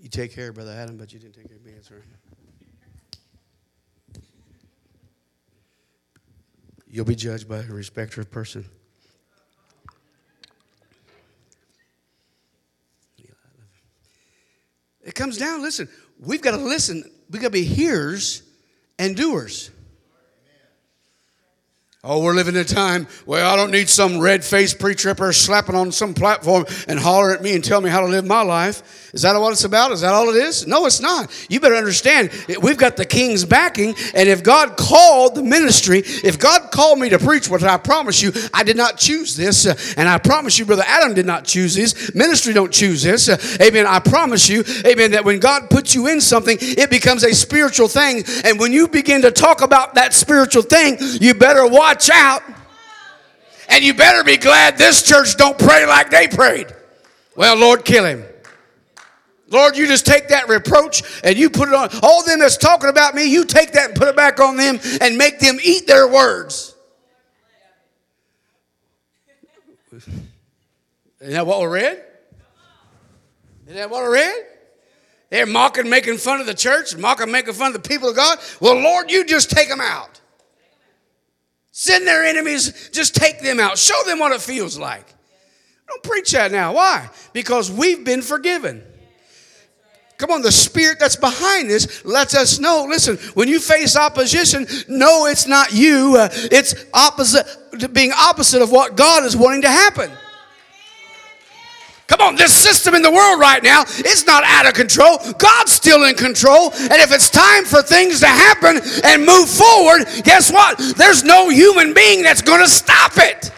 You 0.00 0.08
take 0.08 0.34
care, 0.34 0.52
Brother 0.52 0.72
Adam, 0.72 0.96
but 0.96 1.12
you 1.12 1.18
didn't 1.18 1.34
take 1.34 1.48
care 1.48 1.58
of 1.58 1.64
me. 1.66 1.72
That's 1.72 1.90
right. 1.90 2.00
You'll 6.90 7.04
be 7.04 7.14
judged 7.14 7.48
by 7.48 7.58
a 7.58 7.66
respecter 7.66 8.20
of 8.20 8.30
person. 8.30 8.64
It 15.02 15.14
comes 15.14 15.38
down, 15.38 15.62
listen, 15.62 15.88
we've 16.18 16.42
got 16.42 16.50
to 16.50 16.58
listen. 16.58 17.02
We've 17.30 17.40
got 17.40 17.48
to 17.48 17.52
be 17.52 17.64
hearers 17.64 18.42
and 18.98 19.16
doers. 19.16 19.70
Oh, 22.04 22.22
we're 22.22 22.34
living 22.34 22.54
in 22.54 22.60
a 22.60 22.64
time 22.64 23.08
where 23.24 23.44
I 23.44 23.56
don't 23.56 23.72
need 23.72 23.88
some 23.88 24.20
red 24.20 24.44
faced 24.44 24.78
pre 24.78 24.94
tripper 24.94 25.32
slapping 25.32 25.74
on 25.74 25.90
some 25.90 26.14
platform 26.14 26.64
and 26.86 26.96
holler 26.96 27.32
at 27.32 27.42
me 27.42 27.56
and 27.56 27.64
tell 27.64 27.80
me 27.80 27.90
how 27.90 28.02
to 28.02 28.06
live 28.06 28.24
my 28.24 28.42
life. 28.42 29.10
Is 29.12 29.22
that 29.22 29.36
what 29.36 29.50
it's 29.50 29.64
about? 29.64 29.90
Is 29.90 30.02
that 30.02 30.14
all 30.14 30.28
it 30.28 30.36
is? 30.36 30.64
No, 30.64 30.86
it's 30.86 31.00
not. 31.00 31.28
You 31.48 31.58
better 31.58 31.74
understand, 31.74 32.30
we've 32.62 32.76
got 32.76 32.96
the 32.96 33.04
king's 33.04 33.44
backing, 33.44 33.96
and 34.14 34.28
if 34.28 34.44
God 34.44 34.76
called 34.76 35.34
the 35.34 35.42
ministry, 35.42 36.02
if 36.04 36.38
God 36.38 36.70
called 36.70 37.00
me 37.00 37.08
to 37.08 37.18
preach, 37.18 37.48
what 37.48 37.64
I 37.64 37.78
promise 37.78 38.22
you, 38.22 38.32
I 38.54 38.62
did 38.62 38.76
not 38.76 38.96
choose 38.96 39.34
this, 39.34 39.66
uh, 39.66 39.74
and 39.96 40.08
I 40.08 40.18
promise 40.18 40.56
you, 40.56 40.66
Brother 40.66 40.84
Adam 40.86 41.14
did 41.14 41.26
not 41.26 41.44
choose 41.44 41.74
this. 41.74 42.14
Ministry 42.14 42.52
don't 42.52 42.72
choose 42.72 43.02
this. 43.02 43.28
Uh, 43.28 43.38
amen. 43.60 43.86
I 43.86 43.98
promise 43.98 44.48
you, 44.48 44.62
amen, 44.86 45.12
that 45.12 45.24
when 45.24 45.40
God 45.40 45.68
puts 45.68 45.96
you 45.96 46.06
in 46.06 46.20
something, 46.20 46.58
it 46.60 46.90
becomes 46.90 47.24
a 47.24 47.34
spiritual 47.34 47.88
thing, 47.88 48.22
and 48.44 48.60
when 48.60 48.72
you 48.72 48.86
begin 48.86 49.22
to 49.22 49.32
talk 49.32 49.62
about 49.62 49.96
that 49.96 50.14
spiritual 50.14 50.62
thing, 50.62 50.98
you 51.20 51.34
better 51.34 51.66
watch 51.66 51.87
watch 51.88 52.10
out. 52.10 52.42
And 53.70 53.84
you 53.84 53.94
better 53.94 54.24
be 54.24 54.36
glad 54.36 54.78
this 54.78 55.02
church 55.02 55.36
don't 55.36 55.58
pray 55.58 55.86
like 55.86 56.10
they 56.10 56.28
prayed. 56.28 56.68
Well, 57.36 57.56
Lord, 57.56 57.84
kill 57.84 58.04
him. 58.04 58.24
Lord, 59.50 59.76
you 59.76 59.86
just 59.86 60.04
take 60.04 60.28
that 60.28 60.48
reproach 60.48 61.02
and 61.24 61.38
you 61.38 61.48
put 61.48 61.68
it 61.68 61.74
on 61.74 61.88
all 62.02 62.22
them 62.24 62.40
that's 62.40 62.58
talking 62.58 62.90
about 62.90 63.14
me, 63.14 63.24
you 63.24 63.44
take 63.44 63.72
that 63.72 63.90
and 63.90 63.94
put 63.94 64.08
it 64.08 64.16
back 64.16 64.40
on 64.40 64.56
them 64.56 64.78
and 65.00 65.16
make 65.16 65.38
them 65.38 65.58
eat 65.62 65.86
their 65.86 66.06
words. 66.06 66.74
Isn't 69.92 71.32
that 71.32 71.46
what 71.46 71.60
we 71.60 71.66
read? 71.66 72.04
Isn't 73.66 73.76
that 73.76 73.90
what 73.90 74.04
I 74.04 74.08
read? 74.08 74.46
They're 75.30 75.46
mocking, 75.46 75.88
making 75.88 76.18
fun 76.18 76.40
of 76.40 76.46
the 76.46 76.54
church, 76.54 76.96
mocking, 76.96 77.30
making 77.30 77.54
fun 77.54 77.74
of 77.74 77.82
the 77.82 77.88
people 77.88 78.10
of 78.10 78.16
God. 78.16 78.38
Well, 78.60 78.76
Lord, 78.76 79.10
you 79.10 79.24
just 79.24 79.50
take 79.50 79.68
them 79.68 79.80
out. 79.80 80.20
Send 81.80 82.08
their 82.08 82.24
enemies, 82.24 82.90
just 82.92 83.14
take 83.14 83.40
them 83.40 83.60
out. 83.60 83.78
Show 83.78 83.94
them 84.04 84.18
what 84.18 84.32
it 84.32 84.40
feels 84.40 84.76
like. 84.76 85.06
Don't 85.86 86.02
preach 86.02 86.32
that 86.32 86.50
now. 86.50 86.72
Why? 86.72 87.08
Because 87.32 87.70
we've 87.70 88.04
been 88.04 88.20
forgiven. 88.20 88.82
Come 90.16 90.32
on, 90.32 90.42
the 90.42 90.50
spirit 90.50 90.98
that's 90.98 91.14
behind 91.14 91.70
this 91.70 92.04
lets 92.04 92.34
us 92.34 92.58
know. 92.58 92.84
Listen, 92.90 93.16
when 93.34 93.46
you 93.46 93.60
face 93.60 93.96
opposition, 93.96 94.66
no, 94.88 95.26
it's 95.26 95.46
not 95.46 95.72
you. 95.72 96.16
Uh, 96.18 96.28
it's 96.32 96.74
opposite, 96.92 97.46
being 97.92 98.10
opposite 98.10 98.60
of 98.60 98.72
what 98.72 98.96
God 98.96 99.24
is 99.24 99.36
wanting 99.36 99.62
to 99.62 99.70
happen. 99.70 100.10
Come 102.08 102.22
on, 102.22 102.36
this 102.36 102.54
system 102.54 102.94
in 102.94 103.02
the 103.02 103.10
world 103.10 103.38
right 103.38 103.62
now 103.62 103.82
is 103.82 104.26
not 104.26 104.42
out 104.42 104.66
of 104.66 104.72
control. 104.72 105.18
God's 105.36 105.72
still 105.72 106.04
in 106.04 106.14
control. 106.14 106.72
And 106.72 106.94
if 106.94 107.12
it's 107.12 107.28
time 107.28 107.66
for 107.66 107.82
things 107.82 108.20
to 108.20 108.26
happen 108.26 108.80
and 109.04 109.26
move 109.26 109.46
forward, 109.46 110.06
guess 110.24 110.50
what? 110.50 110.78
There's 110.96 111.22
no 111.22 111.50
human 111.50 111.92
being 111.92 112.22
that's 112.22 112.40
going 112.40 112.62
to 112.62 112.68
stop 112.68 113.12
it. 113.18 113.52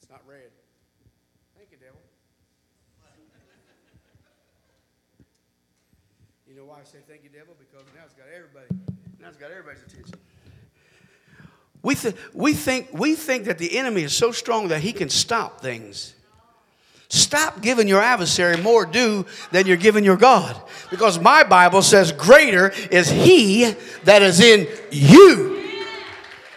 It's 0.00 0.08
not 0.08 0.20
red. 0.24 0.52
Thank 1.56 1.72
you, 1.72 1.78
devil. 1.78 1.98
You 6.52 6.58
know 6.58 6.64
why 6.66 6.80
I 6.80 6.84
say 6.84 6.98
thank 7.08 7.24
you, 7.24 7.30
devil? 7.30 7.54
Because 7.58 7.86
now 7.96 8.02
it's 8.04 8.12
got 8.12 8.26
everybody. 8.28 8.66
Now 9.22 9.28
it's 9.28 9.38
got 9.38 9.50
everybody's 9.50 9.82
attention. 9.84 10.16
We, 11.82 11.94
th- 11.94 12.14
we, 12.34 12.52
think, 12.52 12.88
we 12.92 13.14
think 13.14 13.46
that 13.46 13.56
the 13.56 13.78
enemy 13.78 14.02
is 14.02 14.14
so 14.14 14.32
strong 14.32 14.68
that 14.68 14.82
he 14.82 14.92
can 14.92 15.08
stop 15.08 15.62
things. 15.62 16.14
Stop 17.08 17.62
giving 17.62 17.88
your 17.88 18.02
adversary 18.02 18.58
more 18.58 18.84
due 18.84 19.24
than 19.50 19.66
you're 19.66 19.78
giving 19.78 20.04
your 20.04 20.18
God. 20.18 20.54
Because 20.90 21.18
my 21.18 21.42
Bible 21.42 21.80
says, 21.80 22.12
Greater 22.12 22.68
is 22.90 23.08
he 23.08 23.74
that 24.04 24.20
is 24.20 24.38
in 24.38 24.68
you. 24.90 25.58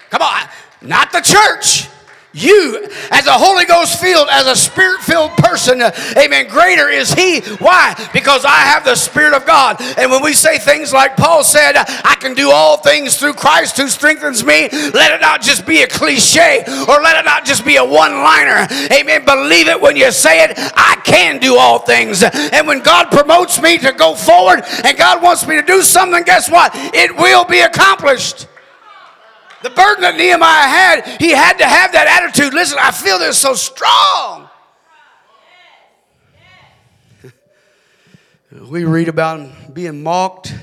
Come 0.10 0.22
on, 0.22 0.50
not 0.82 1.14
the 1.14 1.22
church 1.22 1.88
you 2.36 2.88
as 3.12 3.26
a 3.28 3.32
Holy 3.32 3.66
Ghost 3.66 4.00
filled, 4.00 4.28
as 4.30 4.46
a 4.46 4.56
spirit 4.56 5.02
filled 5.02 5.32
person, 5.38 5.82
amen, 5.82 6.48
greater 6.50 6.90
is 6.90 7.14
He. 7.14 7.40
Why? 7.60 7.96
Because 8.14 8.44
I 8.44 8.60
have 8.68 8.84
the 8.84 8.96
Spirit 8.96 9.34
of 9.34 9.46
God. 9.46 9.78
And 9.98 10.12
when 10.12 10.22
we 10.22 10.34
say 10.34 10.58
things 10.58 10.92
like 10.92 11.16
Paul 11.16 11.44
said, 11.44 11.74
I 11.78 12.16
can 12.20 12.34
do 12.34 12.52
all 12.52 12.78
things 12.78 13.18
through 13.18 13.34
Christ 13.34 13.78
who 13.78 13.88
strengthens 13.88 14.44
me, 14.44 14.68
let 14.94 15.14
it 15.14 15.22
not 15.22 15.42
just 15.42 15.66
be 15.66 15.82
a 15.82 15.88
cliche 15.88 16.64
or 16.88 17.02
let 17.02 17.18
it 17.18 17.26
not 17.26 17.46
just 17.46 17.66
be 17.66 17.78
a 17.78 17.86
one 17.86 18.12
liner. 18.12 18.68
Amen. 18.92 19.24
Believe 19.24 19.68
it 19.68 19.80
when 19.80 19.96
you 19.96 20.12
say 20.12 20.44
it. 20.44 20.54
I 20.58 21.00
can 21.06 21.40
do 21.40 21.58
all 21.58 21.80
things. 21.80 22.24
And 22.24 22.68
when 22.68 22.82
God 22.82 23.12
promotes 23.12 23.62
me 23.62 23.78
to 23.78 23.94
go 23.94 24.14
forward 24.14 24.64
and 24.84 24.98
God 24.98 25.24
wants 25.24 25.48
me 25.48 25.56
to 25.56 25.62
do 25.62 25.82
something, 25.82 26.24
guess 26.24 26.52
what? 26.52 26.72
It 26.76 27.16
will 27.16 27.46
be 27.46 27.62
accomplished. 27.62 28.48
The 29.66 29.72
burden 29.72 30.04
that 30.04 30.16
Nehemiah 30.16 30.68
had, 30.68 31.20
he 31.20 31.32
had 31.32 31.58
to 31.58 31.66
have 31.66 31.92
that 31.94 32.06
attitude. 32.06 32.54
Listen, 32.54 32.78
I 32.80 32.92
feel 32.92 33.18
this 33.18 33.36
so 33.36 33.56
strong. 33.56 34.48
we 38.70 38.84
read 38.84 39.08
about 39.08 39.40
him 39.40 39.74
being 39.74 40.04
mocked. 40.04 40.54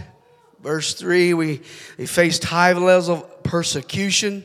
Verse 0.61 0.95
3, 0.95 1.35
we, 1.35 1.63
he 1.97 2.07
faced 2.07 2.45
high 2.45 2.75
levels 2.75 3.09
of 3.09 3.43
persecution. 3.43 4.45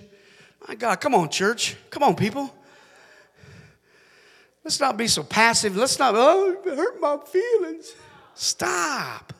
My 0.68 0.74
God, 0.74 1.02
come 1.02 1.14
on, 1.14 1.30
church. 1.30 1.76
Come 1.92 2.02
on, 2.02 2.16
people. 2.16 2.52
Let's 4.64 4.80
not 4.80 4.98
be 4.98 5.06
so 5.06 5.22
passive. 5.22 5.78
Let's 5.78 6.00
not, 6.00 6.16
oh, 6.18 6.58
hurt 6.66 7.00
my 7.00 7.20
feelings. 7.32 7.94
Stop. 8.34 9.34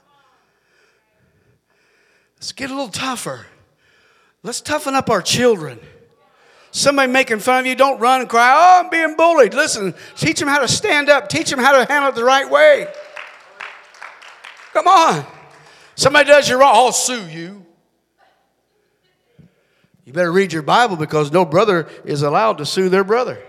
Let's 2.36 2.52
get 2.52 2.70
a 2.70 2.76
little 2.76 2.90
tougher. 2.90 3.48
Let's 4.48 4.62
toughen 4.62 4.96
up 4.96 5.10
our 5.10 5.22
children. 5.22 5.78
Somebody 6.72 7.12
making 7.12 7.40
fun 7.40 7.60
of 7.60 7.66
you, 7.66 7.76
don't 7.76 8.00
run 8.00 8.22
and 8.22 8.30
cry, 8.30 8.54
oh, 8.56 8.82
I'm 8.82 8.90
being 8.90 9.18
bullied. 9.18 9.54
Listen, 9.54 9.94
teach 10.16 10.40
them 10.40 10.48
how 10.48 10.60
to 10.60 10.70
stand 10.70 11.10
up, 11.10 11.28
teach 11.28 11.50
them 11.50 11.60
how 11.60 11.74
to 11.74 11.84
handle 11.84 12.12
it 12.12 12.16
the 12.16 12.24
right 12.24 12.50
way. 12.50 12.88
Come 14.72 14.88
on. 14.88 15.26
Somebody 15.96 16.30
does 16.30 16.48
you 16.48 16.58
wrong, 16.58 16.74
I'll 16.74 16.94
sue 16.94 17.28
you. 17.28 17.66
You 20.06 20.14
better 20.14 20.32
read 20.32 20.54
your 20.54 20.62
Bible 20.62 20.96
because 20.96 21.30
no 21.30 21.44
brother 21.44 21.90
is 22.06 22.22
allowed 22.22 22.60
to 22.60 22.66
sue 22.66 22.88
their 22.88 23.04
brother 23.04 23.44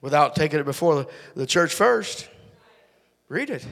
without 0.00 0.36
taking 0.36 0.60
it 0.60 0.64
before 0.64 0.94
the, 0.94 1.08
the 1.34 1.46
church 1.46 1.74
first. 1.74 2.28
Read 3.28 3.50
it. 3.50 3.66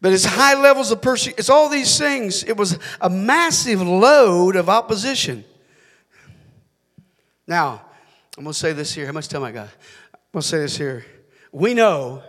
But 0.00 0.12
it's 0.12 0.24
high 0.24 0.60
levels 0.60 0.90
of 0.90 1.00
persecution. 1.00 1.38
It's 1.38 1.50
all 1.50 1.68
these 1.68 1.98
things. 1.98 2.44
It 2.44 2.56
was 2.56 2.78
a 3.00 3.08
massive 3.08 3.80
load 3.80 4.56
of 4.56 4.68
opposition. 4.68 5.44
Now, 7.46 7.82
I'm 8.36 8.44
going 8.44 8.52
to 8.52 8.58
say 8.58 8.72
this 8.72 8.92
here. 8.92 9.06
How 9.06 9.12
much 9.12 9.28
time 9.28 9.42
I 9.42 9.52
got? 9.52 9.68
I'm 10.12 10.20
going 10.32 10.42
to 10.42 10.48
say 10.48 10.58
this 10.58 10.76
here. 10.76 11.06
We 11.52 11.72
know, 11.72 12.22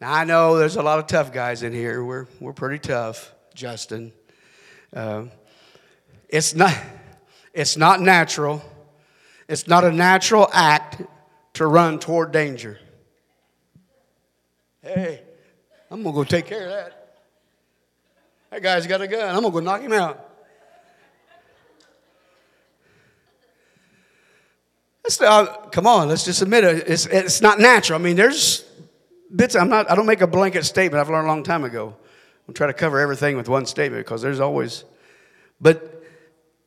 now 0.00 0.12
I 0.12 0.24
know 0.24 0.58
there's 0.58 0.76
a 0.76 0.82
lot 0.82 0.98
of 0.98 1.06
tough 1.06 1.32
guys 1.32 1.62
in 1.62 1.72
here. 1.72 2.02
We're, 2.02 2.26
we're 2.40 2.52
pretty 2.52 2.80
tough, 2.80 3.32
Justin. 3.54 4.12
Uh, 4.92 5.26
it's, 6.28 6.54
not, 6.54 6.76
it's 7.54 7.76
not 7.76 8.00
natural. 8.00 8.62
It's 9.48 9.68
not 9.68 9.84
a 9.84 9.92
natural 9.92 10.48
act 10.52 11.02
to 11.54 11.66
run 11.66 12.00
toward 12.00 12.32
danger. 12.32 12.80
Hey, 14.82 15.22
I'm 15.90 16.02
going 16.02 16.14
to 16.14 16.18
go 16.18 16.24
take 16.24 16.46
care 16.46 16.64
of 16.64 16.70
that. 16.70 17.16
That 18.50 18.62
guy's 18.62 18.86
got 18.86 19.00
a 19.00 19.08
gun. 19.08 19.34
I'm 19.34 19.42
going 19.42 19.52
to 19.52 19.60
go 19.60 19.60
knock 19.60 19.80
him 19.80 19.92
out. 19.92 20.24
Let's, 25.04 25.20
uh, 25.20 25.46
come 25.70 25.86
on, 25.86 26.08
let's 26.08 26.24
just 26.24 26.42
admit 26.42 26.64
it. 26.64 26.88
It's, 26.88 27.06
it's 27.06 27.40
not 27.40 27.58
natural. 27.58 27.98
I 27.98 28.02
mean, 28.02 28.16
there's, 28.16 28.68
bits. 29.34 29.54
I'm 29.54 29.68
not. 29.68 29.90
I 29.90 29.94
don't 29.94 30.06
make 30.06 30.20
a 30.20 30.26
blanket 30.26 30.64
statement. 30.64 31.00
I've 31.00 31.10
learned 31.10 31.26
a 31.26 31.28
long 31.28 31.42
time 31.42 31.64
ago. 31.64 31.94
I'm 32.46 32.54
trying 32.54 32.70
to 32.70 32.74
cover 32.74 32.98
everything 32.98 33.36
with 33.36 33.48
one 33.48 33.66
statement 33.66 34.04
because 34.04 34.22
there's 34.22 34.40
always. 34.40 34.84
But 35.60 36.02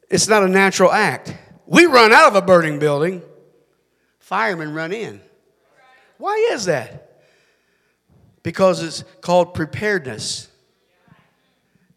it's 0.09 0.27
not 0.27 0.43
a 0.43 0.47
natural 0.47 0.91
act. 0.91 1.35
We 1.65 1.85
run 1.85 2.11
out 2.11 2.29
of 2.29 2.35
a 2.35 2.41
burning 2.41 2.79
building. 2.79 3.21
Firemen 4.19 4.73
run 4.73 4.91
in. 4.91 5.21
Why 6.17 6.49
is 6.51 6.65
that? 6.65 7.10
Because 8.43 8.81
it's 8.83 9.03
called 9.21 9.53
preparedness. 9.53 10.47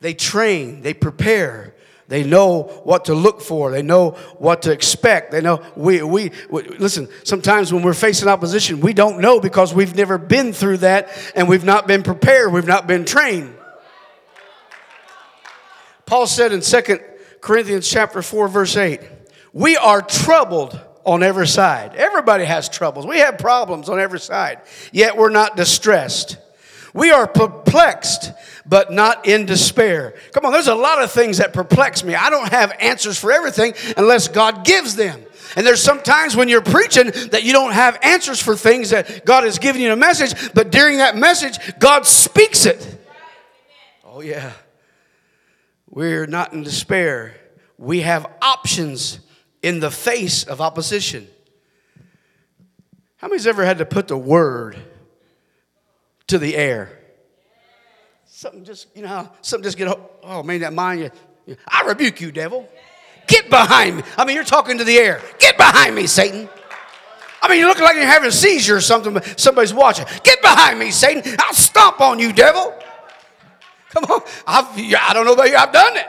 They 0.00 0.14
train, 0.14 0.82
they 0.82 0.92
prepare, 0.92 1.74
they 2.08 2.22
know 2.22 2.64
what 2.84 3.06
to 3.06 3.14
look 3.14 3.40
for. 3.40 3.70
They 3.70 3.82
know 3.82 4.10
what 4.38 4.62
to 4.62 4.72
expect. 4.72 5.32
They 5.32 5.40
know 5.40 5.62
we, 5.74 6.02
we, 6.02 6.32
we, 6.50 6.62
listen, 6.62 7.08
sometimes 7.24 7.72
when 7.72 7.82
we're 7.82 7.94
facing 7.94 8.28
opposition, 8.28 8.80
we 8.80 8.92
don't 8.92 9.20
know 9.20 9.40
because 9.40 9.72
we've 9.72 9.94
never 9.94 10.18
been 10.18 10.52
through 10.52 10.78
that 10.78 11.08
and 11.34 11.48
we've 11.48 11.64
not 11.64 11.86
been 11.86 12.02
prepared. 12.02 12.52
We've 12.52 12.66
not 12.66 12.86
been 12.86 13.04
trained. 13.04 13.54
Paul 16.04 16.26
said 16.26 16.52
in 16.52 16.60
2 16.60 16.82
Corinthians 17.40 17.88
chapter 17.88 18.20
4 18.20 18.48
verse 18.48 18.76
8, 18.76 19.00
"We 19.54 19.76
are 19.78 20.02
troubled 20.02 20.78
on 21.04 21.22
every 21.22 21.46
side. 21.46 21.94
Everybody 21.94 22.44
has 22.44 22.68
troubles. 22.68 23.06
We 23.06 23.18
have 23.18 23.38
problems 23.38 23.88
on 23.88 24.00
every 24.00 24.20
side. 24.20 24.60
Yet 24.92 25.16
we're 25.16 25.30
not 25.30 25.56
distressed. 25.56 26.38
We 26.94 27.10
are 27.10 27.26
perplexed, 27.26 28.32
but 28.64 28.92
not 28.92 29.26
in 29.26 29.46
despair. 29.46 30.14
Come 30.32 30.44
on, 30.44 30.52
there's 30.52 30.68
a 30.68 30.74
lot 30.74 31.02
of 31.02 31.10
things 31.10 31.38
that 31.38 31.52
perplex 31.52 32.04
me. 32.04 32.14
I 32.14 32.30
don't 32.30 32.52
have 32.52 32.72
answers 32.80 33.18
for 33.18 33.32
everything 33.32 33.74
unless 33.96 34.28
God 34.28 34.64
gives 34.64 34.94
them. 34.94 35.20
And 35.56 35.66
there's 35.66 35.82
sometimes 35.82 36.36
when 36.36 36.48
you're 36.48 36.62
preaching 36.62 37.10
that 37.30 37.42
you 37.42 37.52
don't 37.52 37.72
have 37.72 37.98
answers 38.02 38.40
for 38.40 38.56
things 38.56 38.90
that 38.90 39.24
God 39.24 39.44
has 39.44 39.58
given 39.58 39.82
you 39.82 39.92
a 39.92 39.96
message, 39.96 40.52
but 40.54 40.70
during 40.70 40.98
that 40.98 41.16
message, 41.16 41.58
God 41.78 42.06
speaks 42.06 42.64
it. 42.64 42.86
Oh, 44.04 44.20
yeah. 44.20 44.52
We're 45.90 46.26
not 46.26 46.52
in 46.52 46.62
despair. 46.62 47.34
We 47.76 48.00
have 48.00 48.26
options 48.40 49.18
in 49.64 49.80
the 49.80 49.90
face 49.90 50.44
of 50.44 50.60
opposition. 50.60 51.26
How 53.16 53.28
many's 53.28 53.46
ever 53.46 53.64
had 53.64 53.78
to 53.78 53.86
put 53.86 54.08
the 54.08 54.18
word 54.18 54.76
to 56.26 56.36
the 56.36 56.54
air? 56.54 56.90
Something 58.26 58.62
just, 58.62 58.94
you 58.94 59.00
know, 59.00 59.26
something 59.40 59.64
just 59.64 59.78
get, 59.78 59.88
oh 60.22 60.42
man, 60.42 60.60
that 60.60 60.74
mind 60.74 61.10
you. 61.46 61.56
I 61.66 61.84
rebuke 61.86 62.20
you, 62.20 62.30
devil. 62.30 62.68
Get 63.26 63.48
behind 63.48 63.96
me. 63.96 64.02
I 64.18 64.26
mean, 64.26 64.36
you're 64.36 64.44
talking 64.44 64.76
to 64.76 64.84
the 64.84 64.98
air. 64.98 65.22
Get 65.38 65.56
behind 65.56 65.94
me, 65.94 66.06
Satan. 66.08 66.46
I 67.40 67.48
mean, 67.48 67.58
you 67.58 67.66
look 67.66 67.80
like 67.80 67.94
you're 67.96 68.04
having 68.04 68.28
a 68.28 68.32
seizure 68.32 68.76
or 68.76 68.82
something, 68.82 69.14
but 69.14 69.40
somebody's 69.40 69.72
watching. 69.72 70.04
Get 70.24 70.42
behind 70.42 70.78
me, 70.78 70.90
Satan. 70.90 71.36
I'll 71.38 71.54
stomp 71.54 72.02
on 72.02 72.18
you, 72.18 72.34
devil. 72.34 72.78
Come 73.88 74.04
on. 74.04 74.20
I've, 74.46 74.66
I 74.76 75.14
don't 75.14 75.24
know 75.24 75.32
about 75.32 75.48
you, 75.48 75.56
I've 75.56 75.72
done 75.72 75.96
it. 75.96 76.06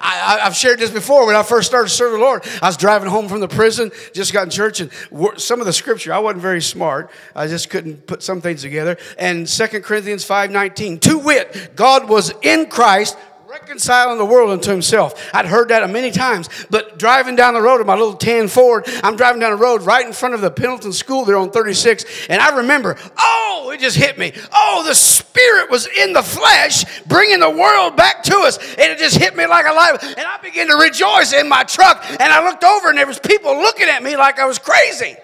I, 0.00 0.38
have 0.40 0.56
shared 0.56 0.78
this 0.78 0.90
before 0.90 1.26
when 1.26 1.36
I 1.36 1.42
first 1.42 1.68
started 1.68 1.88
serving 1.88 2.20
the 2.20 2.24
Lord. 2.24 2.44
I 2.62 2.66
was 2.66 2.76
driving 2.76 3.08
home 3.08 3.28
from 3.28 3.40
the 3.40 3.48
prison, 3.48 3.90
just 4.12 4.32
got 4.32 4.44
in 4.44 4.50
church, 4.50 4.80
and 4.80 4.90
some 5.36 5.60
of 5.60 5.66
the 5.66 5.72
scripture, 5.72 6.12
I 6.12 6.18
wasn't 6.18 6.42
very 6.42 6.62
smart. 6.62 7.10
I 7.34 7.46
just 7.46 7.70
couldn't 7.70 8.06
put 8.06 8.22
some 8.22 8.40
things 8.40 8.62
together. 8.62 8.96
And 9.18 9.48
Second 9.48 9.82
Corinthians 9.82 10.26
5.19, 10.26 11.00
to 11.02 11.18
wit, 11.18 11.72
God 11.76 12.08
was 12.08 12.32
in 12.42 12.66
Christ 12.66 13.16
reconciling 13.54 14.18
the 14.18 14.24
world 14.24 14.50
unto 14.50 14.70
himself. 14.70 15.30
I'd 15.32 15.46
heard 15.46 15.68
that 15.68 15.88
many 15.88 16.10
times, 16.10 16.48
but 16.70 16.98
driving 16.98 17.36
down 17.36 17.54
the 17.54 17.62
road 17.62 17.80
in 17.80 17.86
my 17.86 17.94
little 17.94 18.14
tan 18.14 18.48
Ford, 18.48 18.84
I'm 19.04 19.14
driving 19.14 19.40
down 19.40 19.52
the 19.52 19.62
road 19.62 19.82
right 19.82 20.04
in 20.04 20.12
front 20.12 20.34
of 20.34 20.40
the 20.40 20.50
Pendleton 20.50 20.92
School 20.92 21.24
there 21.24 21.36
on 21.36 21.52
36, 21.52 22.04
and 22.28 22.42
I 22.42 22.56
remember, 22.56 22.96
oh, 23.16 23.43
it 23.74 23.80
just 23.80 23.96
hit 23.96 24.18
me. 24.18 24.32
Oh, 24.52 24.84
the 24.86 24.94
Spirit 24.94 25.70
was 25.70 25.86
in 25.86 26.12
the 26.12 26.22
flesh, 26.22 26.84
bringing 27.04 27.40
the 27.40 27.50
world 27.50 27.96
back 27.96 28.22
to 28.24 28.38
us, 28.38 28.58
and 28.58 28.80
it 28.80 28.98
just 28.98 29.16
hit 29.16 29.36
me 29.36 29.46
like 29.46 29.66
a 29.66 29.72
light. 29.72 29.98
And 30.02 30.26
I 30.26 30.38
began 30.38 30.68
to 30.68 30.76
rejoice 30.76 31.32
in 31.32 31.48
my 31.48 31.64
truck, 31.64 32.04
and 32.08 32.22
I 32.22 32.44
looked 32.48 32.64
over, 32.64 32.88
and 32.88 32.98
there 32.98 33.06
was 33.06 33.18
people 33.18 33.56
looking 33.56 33.88
at 33.88 34.02
me 34.02 34.16
like 34.16 34.38
I 34.38 34.46
was 34.46 34.58
crazy. 34.58 35.16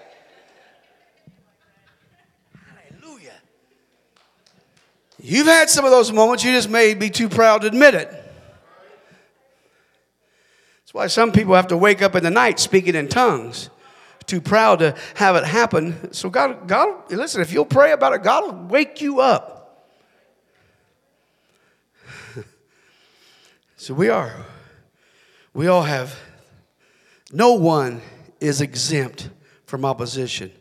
Hallelujah. 2.99 3.33
You've 5.19 5.47
had 5.47 5.69
some 5.69 5.85
of 5.85 5.91
those 5.91 6.11
moments, 6.11 6.43
you 6.43 6.51
just 6.51 6.69
may 6.69 6.93
be 6.93 7.09
too 7.09 7.29
proud 7.29 7.61
to 7.61 7.67
admit 7.67 7.95
it. 7.95 8.09
That's 10.81 10.93
why 10.93 11.07
some 11.07 11.31
people 11.31 11.55
have 11.55 11.67
to 11.67 11.77
wake 11.77 12.01
up 12.01 12.15
in 12.15 12.23
the 12.23 12.29
night 12.29 12.59
speaking 12.59 12.95
in 12.95 13.07
tongues. 13.07 13.69
Too 14.25 14.41
proud 14.41 14.79
to 14.79 14.95
have 15.15 15.35
it 15.35 15.43
happen. 15.43 16.13
So 16.13 16.29
God, 16.29 16.67
God, 16.67 17.11
listen, 17.11 17.41
if 17.41 17.51
you'll 17.51 17.65
pray 17.65 17.91
about 17.91 18.13
it, 18.13 18.23
God 18.23 18.45
will 18.45 18.67
wake 18.67 19.01
you 19.01 19.19
up. 19.19 19.87
so 23.75 23.93
we 23.93 24.09
are. 24.09 24.33
We 25.53 25.67
all 25.67 25.83
have. 25.83 26.17
No 27.31 27.53
one 27.53 28.01
is 28.39 28.61
exempt 28.61 29.29
from 29.65 29.85
opposition. 29.85 30.51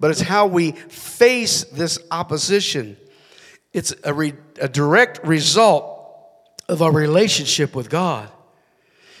But 0.00 0.10
it's 0.10 0.20
how 0.20 0.46
we 0.46 0.72
face 0.72 1.64
this 1.64 1.98
opposition. 2.10 2.96
It's 3.72 3.94
a, 4.04 4.12
re, 4.12 4.34
a 4.60 4.68
direct 4.68 5.24
result 5.26 5.90
of 6.68 6.82
our 6.82 6.92
relationship 6.92 7.74
with 7.74 7.90
God. 7.90 8.30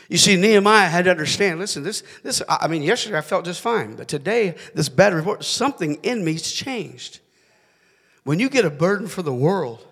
You 0.08 0.18
see, 0.18 0.36
Nehemiah 0.36 0.88
had 0.88 1.06
to 1.06 1.10
understand 1.10 1.58
listen, 1.58 1.82
this, 1.82 2.02
this, 2.22 2.42
I 2.48 2.68
mean, 2.68 2.82
yesterday 2.82 3.18
I 3.18 3.22
felt 3.22 3.44
just 3.44 3.60
fine, 3.60 3.96
but 3.96 4.08
today, 4.08 4.54
this 4.74 4.88
bad 4.88 5.14
report, 5.14 5.44
something 5.44 5.96
in 6.02 6.24
me's 6.24 6.52
changed. 6.52 7.20
When 8.24 8.38
you 8.38 8.48
get 8.48 8.64
a 8.64 8.70
burden 8.70 9.06
for 9.06 9.22
the 9.22 9.34
world, 9.34 9.86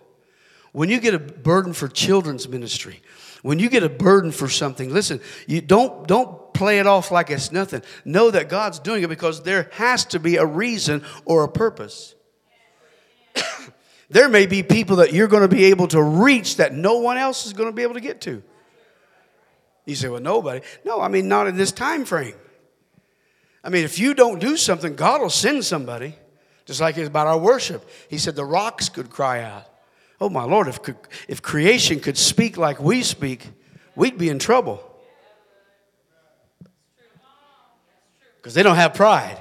when 0.72 0.88
you 0.88 1.00
get 1.00 1.14
a 1.14 1.18
burden 1.18 1.72
for 1.72 1.88
children's 1.88 2.48
ministry, 2.48 3.02
when 3.42 3.58
you 3.58 3.68
get 3.68 3.82
a 3.82 3.88
burden 3.88 4.32
for 4.32 4.48
something, 4.48 4.92
listen, 4.92 5.20
you 5.46 5.60
don't, 5.60 6.06
don't 6.06 6.54
play 6.54 6.78
it 6.78 6.86
off 6.86 7.10
like 7.10 7.30
it's 7.30 7.52
nothing. 7.52 7.82
Know 8.04 8.30
that 8.30 8.48
God's 8.48 8.78
doing 8.78 9.02
it 9.02 9.08
because 9.08 9.42
there 9.42 9.68
has 9.72 10.04
to 10.06 10.20
be 10.20 10.36
a 10.36 10.46
reason 10.46 11.04
or 11.24 11.44
a 11.44 11.48
purpose. 11.48 12.14
there 14.10 14.28
may 14.28 14.46
be 14.46 14.62
people 14.62 14.96
that 14.96 15.12
you're 15.12 15.28
going 15.28 15.42
to 15.42 15.54
be 15.54 15.66
able 15.66 15.88
to 15.88 16.02
reach 16.02 16.56
that 16.56 16.72
no 16.74 16.98
one 16.98 17.18
else 17.18 17.46
is 17.46 17.52
going 17.52 17.68
to 17.68 17.74
be 17.74 17.82
able 17.82 17.94
to 17.94 18.00
get 18.00 18.20
to. 18.22 18.42
You 19.84 19.94
say, 19.94 20.08
well, 20.08 20.20
nobody. 20.20 20.60
No, 20.84 21.00
I 21.00 21.08
mean, 21.08 21.28
not 21.28 21.46
in 21.46 21.56
this 21.56 21.72
time 21.72 22.04
frame. 22.04 22.34
I 23.64 23.68
mean, 23.68 23.84
if 23.84 23.98
you 23.98 24.14
don't 24.14 24.38
do 24.38 24.56
something, 24.56 24.94
God 24.94 25.20
will 25.20 25.30
send 25.30 25.64
somebody. 25.64 26.16
Just 26.64 26.80
like 26.80 26.96
it's 26.96 27.08
about 27.08 27.26
our 27.26 27.38
worship. 27.38 27.88
He 28.08 28.18
said 28.18 28.36
the 28.36 28.44
rocks 28.44 28.88
could 28.88 29.10
cry 29.10 29.42
out. 29.42 29.66
Oh, 30.20 30.28
my 30.28 30.44
Lord, 30.44 30.68
if, 30.68 30.78
if 31.26 31.42
creation 31.42 31.98
could 31.98 32.16
speak 32.16 32.56
like 32.56 32.80
we 32.80 33.02
speak, 33.02 33.48
we'd 33.96 34.18
be 34.18 34.28
in 34.28 34.38
trouble. 34.38 34.80
Because 38.36 38.54
they 38.54 38.62
don't 38.62 38.76
have 38.76 38.94
pride. 38.94 39.38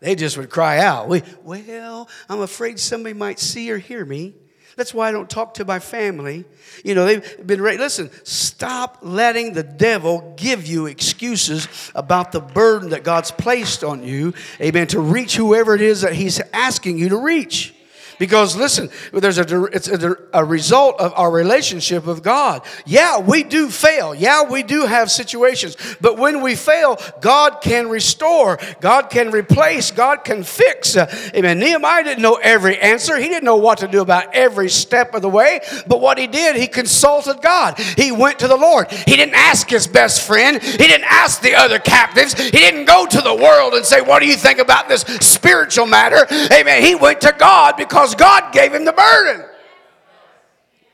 They 0.00 0.16
just 0.16 0.36
would 0.36 0.50
cry 0.50 0.78
out. 0.78 1.08
We, 1.08 1.22
well, 1.44 2.08
I'm 2.28 2.40
afraid 2.40 2.80
somebody 2.80 3.14
might 3.14 3.38
see 3.38 3.70
or 3.70 3.78
hear 3.78 4.04
me. 4.04 4.34
That's 4.76 4.94
why 4.94 5.08
I 5.08 5.12
don't 5.12 5.28
talk 5.28 5.54
to 5.54 5.64
my 5.64 5.78
family. 5.78 6.44
You 6.84 6.94
know, 6.94 7.04
they've 7.04 7.46
been 7.46 7.60
ready. 7.60 7.78
Listen, 7.78 8.10
stop 8.24 8.98
letting 9.02 9.52
the 9.52 9.62
devil 9.62 10.34
give 10.36 10.66
you 10.66 10.86
excuses 10.86 11.68
about 11.94 12.32
the 12.32 12.40
burden 12.40 12.90
that 12.90 13.04
God's 13.04 13.30
placed 13.30 13.84
on 13.84 14.02
you, 14.02 14.34
amen, 14.60 14.86
to 14.88 15.00
reach 15.00 15.36
whoever 15.36 15.74
it 15.74 15.82
is 15.82 16.02
that 16.02 16.14
He's 16.14 16.40
asking 16.52 16.98
you 16.98 17.10
to 17.10 17.18
reach. 17.18 17.74
Because 18.18 18.56
listen, 18.56 18.90
there's 19.12 19.38
a, 19.38 19.64
it's 19.64 19.88
a, 19.88 20.16
a, 20.32 20.44
result 20.44 21.00
of 21.00 21.12
our 21.16 21.30
relationship 21.30 22.04
with 22.04 22.22
God. 22.22 22.62
Yeah, 22.84 23.18
we 23.18 23.42
do 23.42 23.68
fail. 23.68 24.14
Yeah, 24.14 24.42
we 24.42 24.62
do 24.62 24.86
have 24.86 25.10
situations. 25.10 25.76
But 26.00 26.18
when 26.18 26.42
we 26.42 26.54
fail, 26.54 26.98
God 27.20 27.60
can 27.62 27.88
restore, 27.88 28.58
God 28.80 29.10
can 29.10 29.30
replace, 29.30 29.90
God 29.90 30.24
can 30.24 30.42
fix. 30.42 30.96
Uh, 30.96 31.06
amen. 31.34 31.58
Nehemiah 31.58 32.04
didn't 32.04 32.22
know 32.22 32.38
every 32.42 32.78
answer, 32.78 33.18
he 33.18 33.28
didn't 33.28 33.44
know 33.44 33.56
what 33.56 33.78
to 33.78 33.88
do 33.88 34.00
about 34.00 34.34
every 34.34 34.68
step 34.68 35.14
of 35.14 35.22
the 35.22 35.28
way. 35.28 35.60
But 35.86 36.00
what 36.00 36.18
he 36.18 36.26
did, 36.26 36.56
he 36.56 36.66
consulted 36.66 37.40
God. 37.40 37.78
He 37.78 38.12
went 38.12 38.38
to 38.40 38.48
the 38.48 38.56
Lord. 38.56 38.90
He 38.90 39.16
didn't 39.16 39.34
ask 39.34 39.68
his 39.68 39.86
best 39.86 40.26
friend, 40.26 40.62
he 40.62 40.76
didn't 40.76 41.10
ask 41.10 41.40
the 41.40 41.54
other 41.54 41.78
captives, 41.78 42.34
he 42.34 42.50
didn't 42.50 42.84
go 42.84 43.06
to 43.06 43.20
the 43.20 43.34
world 43.34 43.74
and 43.74 43.84
say, 43.84 44.00
What 44.00 44.20
do 44.20 44.26
you 44.26 44.36
think 44.36 44.58
about 44.58 44.88
this 44.88 45.02
spiritual 45.20 45.86
matter? 45.86 46.26
Amen. 46.52 46.82
He 46.82 46.94
went 46.94 47.20
to 47.22 47.34
God 47.38 47.76
because 47.76 48.01
because 48.02 48.16
God 48.16 48.52
gave 48.52 48.74
him 48.74 48.84
the 48.84 48.92
burden. 48.92 49.46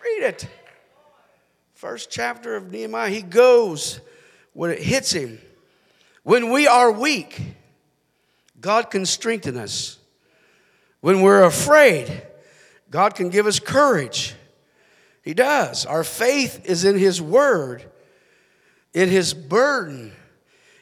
Read 0.05 0.25
it. 0.25 0.47
First 1.73 2.11
chapter 2.11 2.55
of 2.55 2.71
Nehemiah, 2.71 3.09
he 3.09 3.23
goes 3.23 4.01
when 4.53 4.71
it 4.71 4.83
hits 4.83 5.13
him. 5.13 5.39
When 6.23 6.51
we 6.51 6.67
are 6.67 6.93
weak, 6.93 7.41
God 8.61 8.91
can 8.91 9.07
strengthen 9.07 9.57
us. 9.57 9.99
When 11.01 11.23
we're 11.23 11.45
afraid, 11.45 12.27
God 12.91 13.15
can 13.15 13.31
give 13.31 13.47
us 13.47 13.59
courage. 13.59 14.35
He 15.23 15.33
does. 15.33 15.87
Our 15.87 16.05
faith 16.05 16.67
is 16.67 16.85
in 16.85 16.99
His 16.99 17.23
Word, 17.23 17.91
in 18.93 19.09
His 19.09 19.33
burden. 19.33 20.13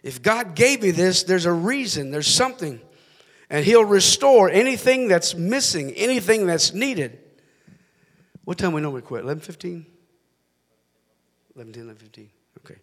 If 0.03 0.23
God 0.23 0.57
gave 0.57 0.83
me 0.83 0.91
this, 0.91 1.23
there's 1.23 1.47
a 1.47 1.53
reason, 1.53 2.11
there's 2.11 2.27
something. 2.27 2.81
And 3.49 3.65
He'll 3.65 3.85
restore 3.85 4.51
anything 4.51 5.09
that's 5.09 5.35
missing, 5.35 5.93
anything 5.93 6.47
that's 6.47 6.73
needed. 6.73 7.19
What 8.45 8.59
time 8.59 8.73
we 8.73 8.81
normally 8.81 9.03
quit? 9.03 9.25
11.15? 9.25 9.85
11, 11.55 11.73
10, 11.73 11.83
11, 11.83 11.97
15. 11.97 12.31
Okay. 12.65 12.81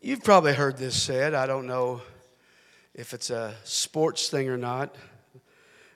You've 0.00 0.22
probably 0.22 0.52
heard 0.52 0.76
this 0.76 1.00
said. 1.00 1.34
I 1.34 1.46
don't 1.46 1.66
know 1.66 2.02
if 2.94 3.14
it's 3.14 3.30
a 3.30 3.54
sports 3.64 4.28
thing 4.28 4.48
or 4.48 4.56
not. 4.56 4.96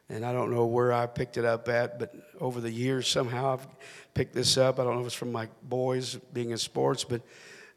And 0.09 0.25
I 0.25 0.33
don't 0.33 0.53
know 0.53 0.67
where 0.67 0.93
I 0.93 1.07
picked 1.07 1.37
it 1.37 1.45
up 1.45 1.69
at, 1.69 1.99
but 1.99 2.15
over 2.41 2.61
the 2.61 2.71
years, 2.71 3.09
somehow 3.09 3.55
I've 3.55 3.67
picked 4.15 4.35
this 4.35 4.57
up. 4.57 4.79
I 4.79 4.85
don't 4.85 4.95
know 4.95 5.01
if 5.01 5.07
it's 5.07 5.15
from 5.17 5.33
my 5.33 5.49
boys 5.65 6.15
being 6.33 6.51
in 6.51 6.59
sports, 6.59 7.03
but 7.03 7.23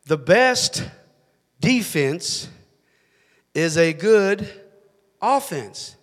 the 0.06 0.18
best 0.18 0.88
defense 1.60 2.48
is 3.60 3.78
a 3.78 3.94
good 3.94 4.50
offense. 5.22 5.96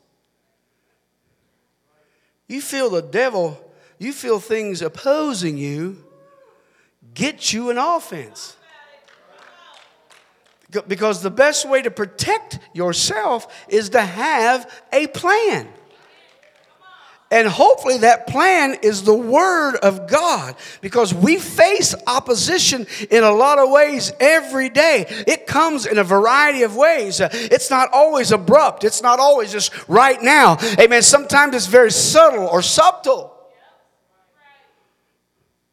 You 2.48 2.60
feel 2.60 2.90
the 2.90 3.02
devil 3.02 3.66
you 3.98 4.12
feel 4.12 4.40
things 4.40 4.82
opposing 4.82 5.56
you, 5.56 6.04
get 7.14 7.52
you 7.52 7.70
an 7.70 7.78
offense. 7.78 8.56
Because 10.86 11.22
the 11.22 11.30
best 11.30 11.68
way 11.68 11.80
to 11.80 11.90
protect 11.90 12.58
yourself 12.74 13.64
is 13.68 13.90
to 13.90 14.02
have 14.02 14.70
a 14.92 15.06
plan. 15.06 15.68
And 17.28 17.48
hopefully, 17.48 17.98
that 17.98 18.28
plan 18.28 18.76
is 18.82 19.02
the 19.02 19.14
Word 19.14 19.74
of 19.76 20.08
God 20.08 20.54
because 20.80 21.12
we 21.12 21.38
face 21.38 21.92
opposition 22.06 22.86
in 23.10 23.24
a 23.24 23.32
lot 23.32 23.58
of 23.58 23.68
ways 23.68 24.12
every 24.20 24.68
day. 24.68 25.06
It 25.26 25.46
comes 25.46 25.86
in 25.86 25.98
a 25.98 26.04
variety 26.04 26.62
of 26.62 26.76
ways. 26.76 27.20
It's 27.20 27.68
not 27.68 27.88
always 27.92 28.30
abrupt, 28.30 28.84
it's 28.84 29.02
not 29.02 29.18
always 29.18 29.50
just 29.50 29.72
right 29.88 30.22
now. 30.22 30.56
Amen. 30.78 31.02
Sometimes 31.02 31.56
it's 31.56 31.66
very 31.66 31.90
subtle 31.90 32.46
or 32.46 32.62
subtle. 32.62 33.32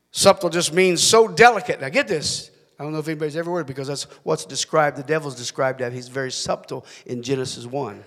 Subtle 0.10 0.50
just 0.50 0.74
means 0.74 1.04
so 1.04 1.28
delicate. 1.28 1.82
Now 1.82 1.90
get 1.90 2.08
this. 2.08 2.50
I 2.80 2.84
don't 2.84 2.94
know 2.94 3.00
if 3.00 3.08
anybody's 3.08 3.38
ever 3.38 3.52
heard 3.52 3.68
because 3.68 3.88
that's 3.88 4.04
what's 4.24 4.46
described, 4.46 4.98
the 4.98 5.04
devil's 5.04 5.36
described 5.36 5.80
that 5.80 5.94
he's 5.94 6.08
very 6.08 6.32
subtle 6.32 6.86
in 7.06 7.22
Genesis 7.22 7.66
1. 7.68 8.04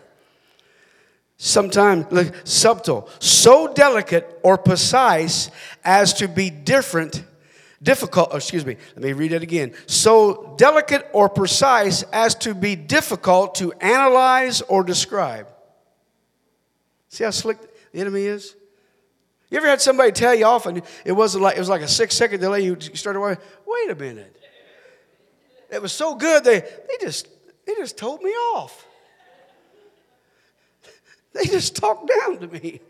Sometimes, 1.38 2.06
subtle, 2.44 3.10
so 3.18 3.72
delicate 3.72 4.40
or 4.42 4.56
precise 4.56 5.50
as 5.84 6.14
to 6.14 6.28
be 6.28 6.48
different, 6.48 7.22
difficult, 7.82 8.30
oh, 8.32 8.36
excuse 8.36 8.64
me, 8.64 8.76
let 8.94 9.02
me 9.02 9.12
read 9.12 9.32
it 9.32 9.42
again. 9.42 9.74
So 9.86 10.54
delicate 10.56 11.06
or 11.12 11.28
precise 11.28 12.02
as 12.04 12.34
to 12.36 12.54
be 12.54 12.74
difficult 12.74 13.56
to 13.56 13.72
analyze 13.74 14.62
or 14.62 14.82
describe. 14.82 15.46
See 17.10 17.24
how 17.24 17.30
slick 17.30 17.58
the 17.92 18.00
enemy 18.00 18.24
is? 18.24 18.56
You 19.50 19.58
ever 19.58 19.68
had 19.68 19.80
somebody 19.80 20.12
tell 20.12 20.34
you 20.34 20.46
off 20.46 20.66
and 20.66 20.82
it 21.04 21.12
wasn't 21.12 21.42
like 21.44 21.56
it 21.56 21.60
was 21.60 21.68
like 21.68 21.82
a 21.82 21.88
six 21.88 22.16
second 22.16 22.40
delay? 22.40 22.62
You 22.62 22.78
started 22.80 23.20
wondering, 23.20 23.46
wait 23.66 23.90
a 23.90 23.94
minute. 23.94 24.36
It 25.70 25.80
was 25.80 25.92
so 25.92 26.14
good 26.14 26.44
they 26.44 26.60
they 26.60 26.96
just 27.00 27.28
they 27.66 27.74
just 27.74 27.96
told 27.96 28.22
me 28.22 28.30
off. 28.30 28.85
They 31.36 31.44
just 31.44 31.76
talked 31.76 32.08
down 32.08 32.38
to 32.38 32.48
me 32.48 32.80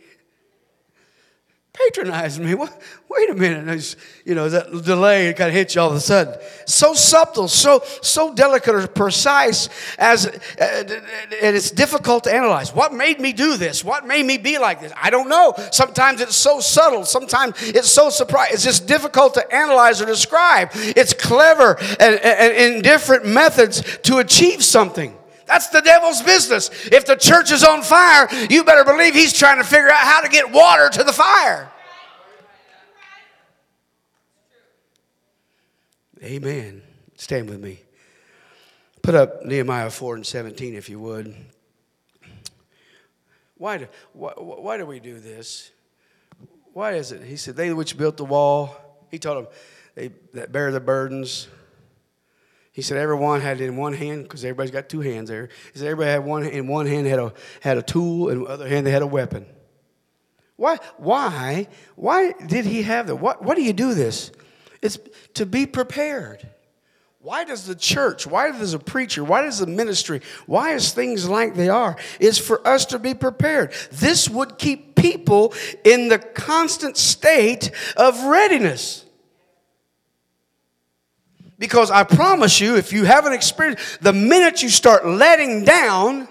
patronizing 1.76 2.44
me. 2.44 2.54
What? 2.54 2.80
Wait 3.08 3.30
a 3.30 3.34
minute. 3.34 3.96
You 4.24 4.34
know, 4.34 4.48
that 4.48 4.70
delay 4.84 5.32
kind 5.34 5.48
of 5.48 5.54
hits 5.54 5.74
you 5.74 5.80
all 5.80 5.90
of 5.90 5.96
a 5.96 6.00
sudden. 6.00 6.34
So 6.66 6.94
subtle, 6.94 7.48
so 7.48 7.82
so 8.02 8.34
delicate 8.34 8.74
or 8.74 8.86
precise 8.86 9.68
as, 9.98 10.26
uh, 10.26 10.30
and 10.60 11.56
it's 11.56 11.70
difficult 11.70 12.24
to 12.24 12.34
analyze. 12.34 12.74
What 12.74 12.92
made 12.92 13.20
me 13.20 13.32
do 13.32 13.56
this? 13.56 13.84
What 13.84 14.06
made 14.06 14.24
me 14.24 14.38
be 14.38 14.58
like 14.58 14.80
this? 14.80 14.92
I 15.00 15.10
don't 15.10 15.28
know. 15.28 15.54
Sometimes 15.70 16.20
it's 16.20 16.36
so 16.36 16.60
subtle. 16.60 17.04
Sometimes 17.04 17.54
it's 17.62 17.90
so 17.90 18.10
surprising. 18.10 18.54
It's 18.54 18.64
just 18.64 18.86
difficult 18.86 19.34
to 19.34 19.54
analyze 19.54 20.00
or 20.00 20.06
describe. 20.06 20.70
It's 20.74 21.12
clever 21.12 21.76
and, 21.78 22.00
and, 22.00 22.24
and 22.24 22.76
in 22.76 22.82
different 22.82 23.26
methods 23.26 23.98
to 24.02 24.18
achieve 24.18 24.64
something. 24.64 25.16
That's 25.46 25.68
the 25.68 25.80
devil's 25.80 26.22
business. 26.22 26.70
If 26.86 27.06
the 27.06 27.16
church 27.16 27.52
is 27.52 27.64
on 27.64 27.82
fire, 27.82 28.28
you 28.50 28.64
better 28.64 28.84
believe 28.84 29.14
he's 29.14 29.32
trying 29.32 29.58
to 29.58 29.64
figure 29.64 29.90
out 29.90 29.98
how 29.98 30.20
to 30.20 30.28
get 30.28 30.50
water 30.50 30.88
to 30.88 31.04
the 31.04 31.12
fire. 31.12 31.70
Amen. 36.22 36.82
Stand 37.16 37.48
with 37.48 37.60
me. 37.60 37.80
Put 39.02 39.14
up 39.14 39.44
Nehemiah 39.44 39.90
4 39.90 40.16
and 40.16 40.26
17 40.26 40.74
if 40.74 40.88
you 40.88 40.98
would. 40.98 41.34
Why 43.58 43.78
do, 43.78 43.88
why, 44.12 44.32
why 44.36 44.76
do 44.76 44.84
we 44.84 44.98
do 44.98 45.20
this? 45.20 45.70
Why 46.72 46.94
is 46.94 47.12
it? 47.12 47.22
He 47.22 47.36
said, 47.36 47.56
They 47.56 47.72
which 47.72 47.96
built 47.96 48.16
the 48.16 48.24
wall, 48.24 48.76
he 49.10 49.18
told 49.18 49.44
them, 49.44 49.52
they 49.94 50.10
that 50.34 50.52
bear 50.52 50.72
the 50.72 50.80
burdens, 50.80 51.48
he 52.76 52.82
said 52.82 52.98
everyone 52.98 53.40
had 53.40 53.58
in 53.62 53.78
one 53.78 53.94
hand, 53.94 54.24
because 54.24 54.44
everybody's 54.44 54.70
got 54.70 54.90
two 54.90 55.00
hands 55.00 55.30
there. 55.30 55.48
He 55.72 55.78
said 55.78 55.88
everybody 55.88 56.10
had 56.10 56.26
one 56.26 56.44
in 56.44 56.68
one 56.68 56.84
hand 56.84 57.06
had 57.06 57.18
a 57.18 57.32
had 57.62 57.78
a 57.78 57.82
tool, 57.82 58.28
and 58.28 58.42
the 58.42 58.50
other 58.50 58.68
hand 58.68 58.86
they 58.86 58.90
had 58.90 59.00
a 59.00 59.06
weapon. 59.06 59.46
Why? 60.56 60.76
Why? 60.98 61.68
Why 61.94 62.32
did 62.32 62.66
he 62.66 62.82
have 62.82 63.06
that? 63.06 63.16
What? 63.16 63.42
Why 63.42 63.54
do 63.54 63.62
you 63.62 63.72
do 63.72 63.94
this? 63.94 64.30
It's 64.82 64.98
to 65.32 65.46
be 65.46 65.64
prepared. 65.64 66.46
Why 67.20 67.44
does 67.44 67.66
the 67.66 67.74
church, 67.74 68.26
why 68.26 68.50
does 68.50 68.74
a 68.74 68.78
preacher, 68.78 69.24
why 69.24 69.40
does 69.40 69.60
the 69.60 69.66
ministry, 69.66 70.20
why 70.44 70.74
is 70.74 70.92
things 70.92 71.26
like 71.26 71.54
they 71.54 71.70
are? 71.70 71.96
Is 72.20 72.36
for 72.36 72.64
us 72.68 72.84
to 72.86 72.98
be 72.98 73.14
prepared. 73.14 73.72
This 73.90 74.28
would 74.28 74.58
keep 74.58 74.96
people 74.96 75.54
in 75.82 76.08
the 76.08 76.18
constant 76.18 76.98
state 76.98 77.70
of 77.96 78.22
readiness. 78.24 79.05
Because 81.58 81.90
I 81.90 82.04
promise 82.04 82.60
you, 82.60 82.76
if 82.76 82.92
you 82.92 83.04
haven't 83.04 83.32
experienced, 83.32 84.02
the 84.02 84.12
minute 84.12 84.62
you 84.62 84.68
start 84.68 85.06
letting 85.06 85.64
down, 85.64 86.28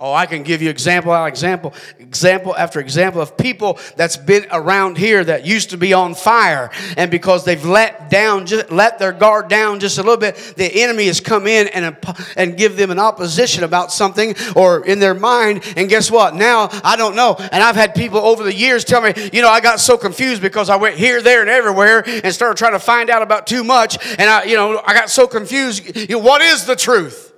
Oh, 0.00 0.12
I 0.12 0.26
can 0.26 0.44
give 0.44 0.62
you 0.62 0.70
example 0.70 1.12
after 1.12 1.26
example, 1.28 1.74
example 1.98 2.56
after 2.56 2.78
example 2.78 3.20
of 3.20 3.36
people 3.36 3.80
that's 3.96 4.16
been 4.16 4.46
around 4.52 4.96
here 4.96 5.24
that 5.24 5.44
used 5.44 5.70
to 5.70 5.76
be 5.76 5.92
on 5.92 6.14
fire, 6.14 6.70
and 6.96 7.10
because 7.10 7.44
they've 7.44 7.64
let 7.64 8.08
down, 8.08 8.46
just 8.46 8.70
let 8.70 9.00
their 9.00 9.10
guard 9.10 9.48
down 9.48 9.80
just 9.80 9.98
a 9.98 10.02
little 10.04 10.16
bit, 10.16 10.36
the 10.56 10.82
enemy 10.82 11.06
has 11.06 11.18
come 11.18 11.48
in 11.48 11.66
and 11.68 11.96
uh, 12.06 12.14
and 12.36 12.56
give 12.56 12.76
them 12.76 12.92
an 12.92 13.00
opposition 13.00 13.64
about 13.64 13.90
something 13.90 14.36
or 14.54 14.86
in 14.86 15.00
their 15.00 15.14
mind. 15.14 15.64
And 15.76 15.88
guess 15.88 16.12
what? 16.12 16.36
Now 16.36 16.68
I 16.84 16.94
don't 16.94 17.16
know. 17.16 17.34
And 17.36 17.60
I've 17.60 17.74
had 17.74 17.96
people 17.96 18.20
over 18.20 18.44
the 18.44 18.54
years 18.54 18.84
tell 18.84 19.00
me, 19.00 19.12
you 19.32 19.42
know, 19.42 19.48
I 19.48 19.60
got 19.60 19.80
so 19.80 19.98
confused 19.98 20.40
because 20.40 20.70
I 20.70 20.76
went 20.76 20.94
here, 20.94 21.20
there, 21.22 21.40
and 21.40 21.50
everywhere 21.50 22.04
and 22.06 22.32
started 22.32 22.56
trying 22.56 22.74
to 22.74 22.78
find 22.78 23.10
out 23.10 23.22
about 23.22 23.48
too 23.48 23.64
much, 23.64 23.98
and 24.12 24.30
I, 24.30 24.44
you 24.44 24.54
know, 24.54 24.80
I 24.86 24.94
got 24.94 25.10
so 25.10 25.26
confused. 25.26 25.96
You 25.96 26.18
know, 26.18 26.18
what 26.18 26.40
is 26.40 26.66
the 26.66 26.76
truth? 26.76 27.32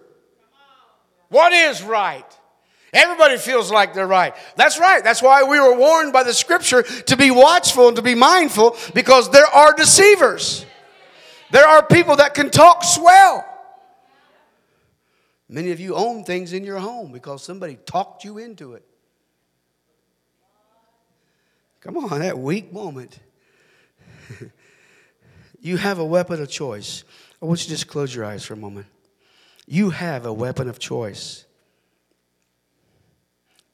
What 1.30 1.54
is 1.54 1.82
right? 1.82 2.26
Everybody 2.92 3.36
feels 3.36 3.70
like 3.70 3.94
they're 3.94 4.06
right. 4.06 4.34
That's 4.56 4.78
right. 4.78 5.02
That's 5.02 5.22
why 5.22 5.44
we 5.44 5.60
were 5.60 5.76
warned 5.76 6.12
by 6.12 6.24
the 6.24 6.34
scripture 6.34 6.82
to 6.82 7.16
be 7.16 7.30
watchful 7.30 7.88
and 7.88 7.96
to 7.96 8.02
be 8.02 8.16
mindful 8.16 8.76
because 8.94 9.30
there 9.30 9.46
are 9.46 9.72
deceivers. 9.72 10.66
There 11.52 11.66
are 11.66 11.84
people 11.84 12.16
that 12.16 12.34
can 12.34 12.50
talk 12.50 12.82
swell. 12.82 13.46
Many 15.48 15.70
of 15.70 15.80
you 15.80 15.94
own 15.94 16.24
things 16.24 16.52
in 16.52 16.64
your 16.64 16.78
home 16.78 17.12
because 17.12 17.42
somebody 17.42 17.76
talked 17.86 18.24
you 18.24 18.38
into 18.38 18.74
it. 18.74 18.84
Come 21.80 21.96
on, 21.96 22.20
that 22.20 22.38
weak 22.38 22.72
moment. 22.72 23.18
you 25.60 25.76
have 25.76 25.98
a 25.98 26.04
weapon 26.04 26.42
of 26.42 26.48
choice. 26.48 27.04
I 27.40 27.46
want 27.46 27.60
you 27.60 27.64
to 27.64 27.70
just 27.70 27.88
close 27.88 28.14
your 28.14 28.24
eyes 28.24 28.44
for 28.44 28.54
a 28.54 28.56
moment. 28.56 28.86
You 29.66 29.90
have 29.90 30.26
a 30.26 30.32
weapon 30.32 30.68
of 30.68 30.78
choice. 30.78 31.46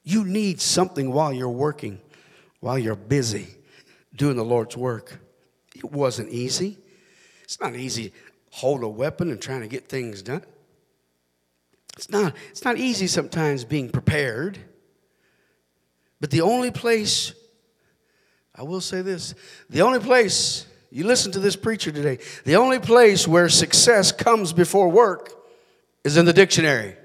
You 0.07 0.23
need 0.23 0.61
something 0.61 1.11
while 1.11 1.33
you're 1.33 1.49
working, 1.49 1.99
while 2.61 2.79
you're 2.79 2.95
busy 2.95 3.47
doing 4.15 4.37
the 4.37 4.45
Lord's 4.45 4.77
work. 4.77 5.19
It 5.75 5.91
wasn't 5.91 6.29
easy. 6.29 6.77
It's 7.43 7.59
not 7.59 7.75
easy 7.75 8.13
hold 8.49 8.83
a 8.83 8.87
weapon 8.87 9.29
and 9.31 9.41
trying 9.41 9.59
to 9.61 9.67
get 9.67 9.89
things 9.89 10.21
done. 10.21 10.43
It's 11.97 12.09
not, 12.09 12.33
it's 12.51 12.63
not 12.63 12.77
easy 12.77 13.05
sometimes 13.05 13.65
being 13.65 13.89
prepared. 13.89 14.57
But 16.21 16.31
the 16.31 16.39
only 16.41 16.71
place, 16.71 17.33
I 18.55 18.63
will 18.63 18.79
say 18.79 19.01
this, 19.01 19.35
the 19.69 19.81
only 19.81 19.99
place, 19.99 20.65
you 20.89 21.03
listen 21.03 21.33
to 21.33 21.39
this 21.39 21.57
preacher 21.57 21.91
today, 21.91 22.19
the 22.45 22.55
only 22.55 22.79
place 22.79 23.27
where 23.27 23.49
success 23.49 24.13
comes 24.13 24.53
before 24.53 24.87
work 24.87 25.33
is 26.05 26.15
in 26.15 26.25
the 26.25 26.33
dictionary. 26.33 26.95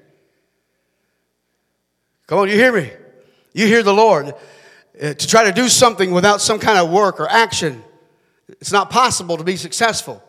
Come 2.33 2.39
on, 2.39 2.49
you 2.49 2.55
hear 2.55 2.73
me? 2.73 2.91
You 3.53 3.67
hear 3.67 3.83
the 3.83 3.93
Lord. 3.93 4.29
Uh, 4.29 5.13
to 5.13 5.27
try 5.27 5.45
to 5.45 5.53
do 5.53 5.69
something 5.69 6.13
without 6.13 6.41
some 6.41 6.59
kind 6.59 6.79
of 6.79 6.91
work 6.91 7.21
or 7.21 7.29
action, 7.29 7.85
it's 8.49 8.73
not 8.73 8.89
possible 8.89 9.37
to 9.37 9.45
be 9.45 9.59
successful. 9.59 10.25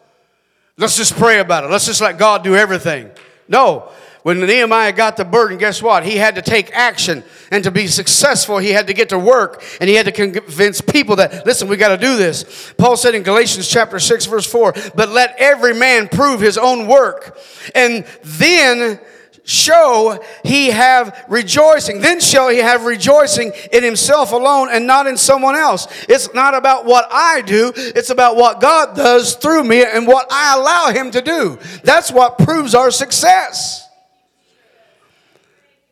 Let's 0.77 0.97
just 0.97 1.15
pray 1.15 1.39
about 1.39 1.63
it. 1.63 1.69
Let's 1.69 1.85
just 1.85 2.01
let 2.01 2.17
God 2.17 2.43
do 2.43 2.57
everything. 2.57 3.09
No, 3.47 3.89
When 4.23 4.41
Nehemiah 4.41 4.91
got 4.91 5.15
the 5.15 5.23
burden, 5.23 5.57
guess 5.57 5.81
what? 5.81 6.05
He 6.05 6.17
had 6.17 6.35
to 6.35 6.41
take 6.41 6.71
action. 6.73 7.23
And 7.51 7.63
to 7.63 7.71
be 7.71 7.87
successful, 7.87 8.57
he 8.57 8.71
had 8.71 8.87
to 8.87 8.93
get 8.93 9.07
to 9.09 9.17
work 9.17 9.63
and 9.79 9.89
he 9.89 9.95
had 9.95 10.05
to 10.05 10.11
convince 10.11 10.81
people 10.81 11.15
that, 11.15 11.45
listen, 11.45 11.69
we 11.69 11.77
got 11.77 11.95
to 11.95 11.97
do 11.97 12.17
this. 12.17 12.73
Paul 12.77 12.97
said 12.97 13.15
in 13.15 13.23
Galatians 13.23 13.69
chapter 13.69 13.97
6, 13.97 14.25
verse 14.25 14.45
4, 14.45 14.73
but 14.93 15.07
let 15.07 15.35
every 15.37 15.73
man 15.73 16.09
prove 16.09 16.41
his 16.41 16.57
own 16.57 16.85
work. 16.85 17.37
And 17.73 18.05
then 18.23 18.99
show 19.43 20.23
he 20.43 20.67
have 20.67 21.25
rejoicing. 21.27 22.01
Then 22.01 22.19
shall 22.19 22.49
he 22.49 22.59
have 22.59 22.85
rejoicing 22.85 23.51
in 23.71 23.83
himself 23.83 24.31
alone 24.31 24.69
and 24.71 24.87
not 24.87 25.07
in 25.07 25.17
someone 25.17 25.55
else. 25.55 25.87
It's 26.07 26.33
not 26.33 26.55
about 26.55 26.85
what 26.85 27.07
I 27.11 27.41
do, 27.41 27.73
it's 27.75 28.09
about 28.09 28.35
what 28.35 28.61
God 28.61 28.95
does 28.95 29.35
through 29.35 29.63
me 29.63 29.83
and 29.83 30.07
what 30.07 30.27
I 30.31 30.55
allow 30.57 30.91
him 30.91 31.11
to 31.11 31.21
do. 31.21 31.59
That's 31.83 32.11
what 32.11 32.37
proves 32.37 32.73
our 32.73 32.91
success. 32.91 33.87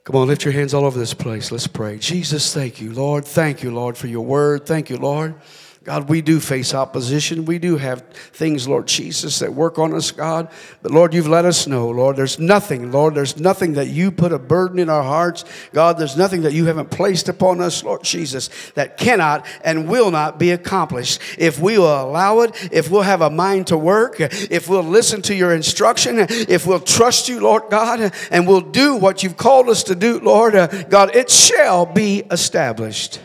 Come 0.03 0.15
on, 0.15 0.27
lift 0.27 0.43
your 0.43 0.53
hands 0.53 0.73
all 0.73 0.85
over 0.85 0.97
this 0.97 1.13
place. 1.13 1.51
Let's 1.51 1.67
pray. 1.67 1.97
Jesus, 1.97 2.53
thank 2.53 2.81
you, 2.81 2.91
Lord. 2.91 3.23
Thank 3.23 3.61
you, 3.61 3.71
Lord, 3.71 3.97
for 3.97 4.07
your 4.07 4.25
word. 4.25 4.65
Thank 4.65 4.89
you, 4.89 4.97
Lord. 4.97 5.35
God, 5.83 6.09
we 6.09 6.21
do 6.21 6.39
face 6.39 6.75
opposition. 6.75 7.45
We 7.45 7.57
do 7.57 7.75
have 7.77 8.01
things, 8.33 8.67
Lord 8.67 8.85
Jesus, 8.85 9.39
that 9.39 9.55
work 9.55 9.79
on 9.79 9.95
us, 9.95 10.11
God. 10.11 10.51
But 10.83 10.91
Lord, 10.91 11.11
you've 11.11 11.27
let 11.27 11.43
us 11.43 11.65
know, 11.65 11.89
Lord, 11.89 12.17
there's 12.17 12.37
nothing, 12.37 12.91
Lord, 12.91 13.15
there's 13.15 13.39
nothing 13.39 13.73
that 13.73 13.87
you 13.87 14.11
put 14.11 14.31
a 14.31 14.37
burden 14.37 14.77
in 14.77 14.91
our 14.91 15.01
hearts. 15.01 15.43
God, 15.73 15.97
there's 15.97 16.15
nothing 16.15 16.43
that 16.43 16.53
you 16.53 16.65
haven't 16.65 16.91
placed 16.91 17.29
upon 17.29 17.61
us, 17.61 17.83
Lord 17.83 18.03
Jesus, 18.03 18.51
that 18.75 18.97
cannot 18.97 19.43
and 19.63 19.89
will 19.89 20.11
not 20.11 20.37
be 20.37 20.51
accomplished. 20.51 21.19
If 21.39 21.59
we 21.59 21.79
will 21.79 22.03
allow 22.03 22.41
it, 22.41 22.69
if 22.71 22.91
we'll 22.91 23.01
have 23.01 23.21
a 23.21 23.31
mind 23.31 23.65
to 23.67 23.77
work, 23.77 24.17
if 24.19 24.69
we'll 24.69 24.83
listen 24.83 25.23
to 25.23 25.35
your 25.35 25.51
instruction, 25.51 26.17
if 26.19 26.67
we'll 26.67 26.79
trust 26.79 27.27
you, 27.27 27.39
Lord 27.39 27.63
God, 27.71 28.13
and 28.29 28.47
we'll 28.47 28.61
do 28.61 28.97
what 28.97 29.23
you've 29.23 29.37
called 29.37 29.67
us 29.67 29.81
to 29.85 29.95
do, 29.95 30.19
Lord, 30.19 30.53
uh, 30.53 30.67
God, 30.83 31.15
it 31.15 31.31
shall 31.31 31.87
be 31.87 32.19
established. 32.29 33.19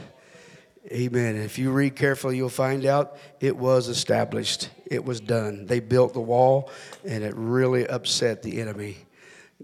Amen. 0.93 1.37
If 1.37 1.59
you 1.59 1.72
read 1.72 1.97
carefully, 1.97 2.37
you'll 2.37 2.49
find 2.49 2.84
out 2.87 3.16
it 3.41 3.57
was 3.57 3.89
established. 3.89 4.70
It 4.87 5.05
was 5.05 5.20
done. 5.20 5.66
They 5.66 5.80
built 5.80 6.12
the 6.12 6.20
wall, 6.20 6.70
and 7.05 7.24
it 7.24 7.34
really 7.37 7.87
upset 7.87 8.43
the 8.43 8.61
enemy. 8.61 8.99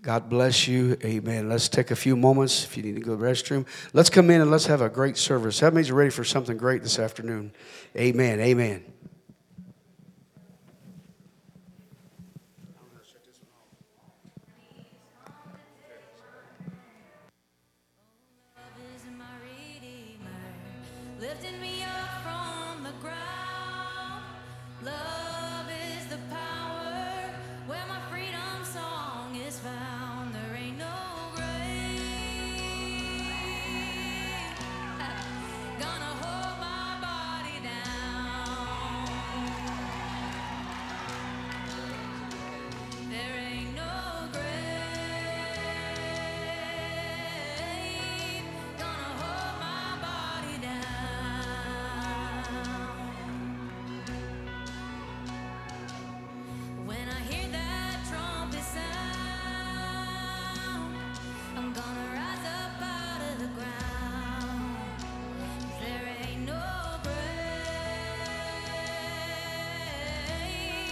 God 0.00 0.28
bless 0.28 0.66
you. 0.66 0.96
Amen. 1.04 1.48
Let's 1.48 1.68
take 1.68 1.92
a 1.92 1.96
few 1.96 2.16
moments. 2.16 2.64
If 2.64 2.76
you 2.76 2.82
need 2.82 2.96
to 2.96 3.00
go 3.00 3.14
to 3.14 3.22
the 3.22 3.24
restroom, 3.24 3.66
let's 3.92 4.10
come 4.10 4.30
in 4.30 4.40
and 4.40 4.50
let's 4.50 4.66
have 4.66 4.80
a 4.80 4.88
great 4.88 5.16
service. 5.16 5.60
That 5.60 5.74
means 5.74 5.88
you're 5.88 5.96
ready 5.96 6.10
for 6.10 6.24
something 6.24 6.56
great 6.56 6.82
this 6.82 6.98
afternoon. 6.98 7.52
Amen. 7.96 8.40
Amen. 8.40 8.84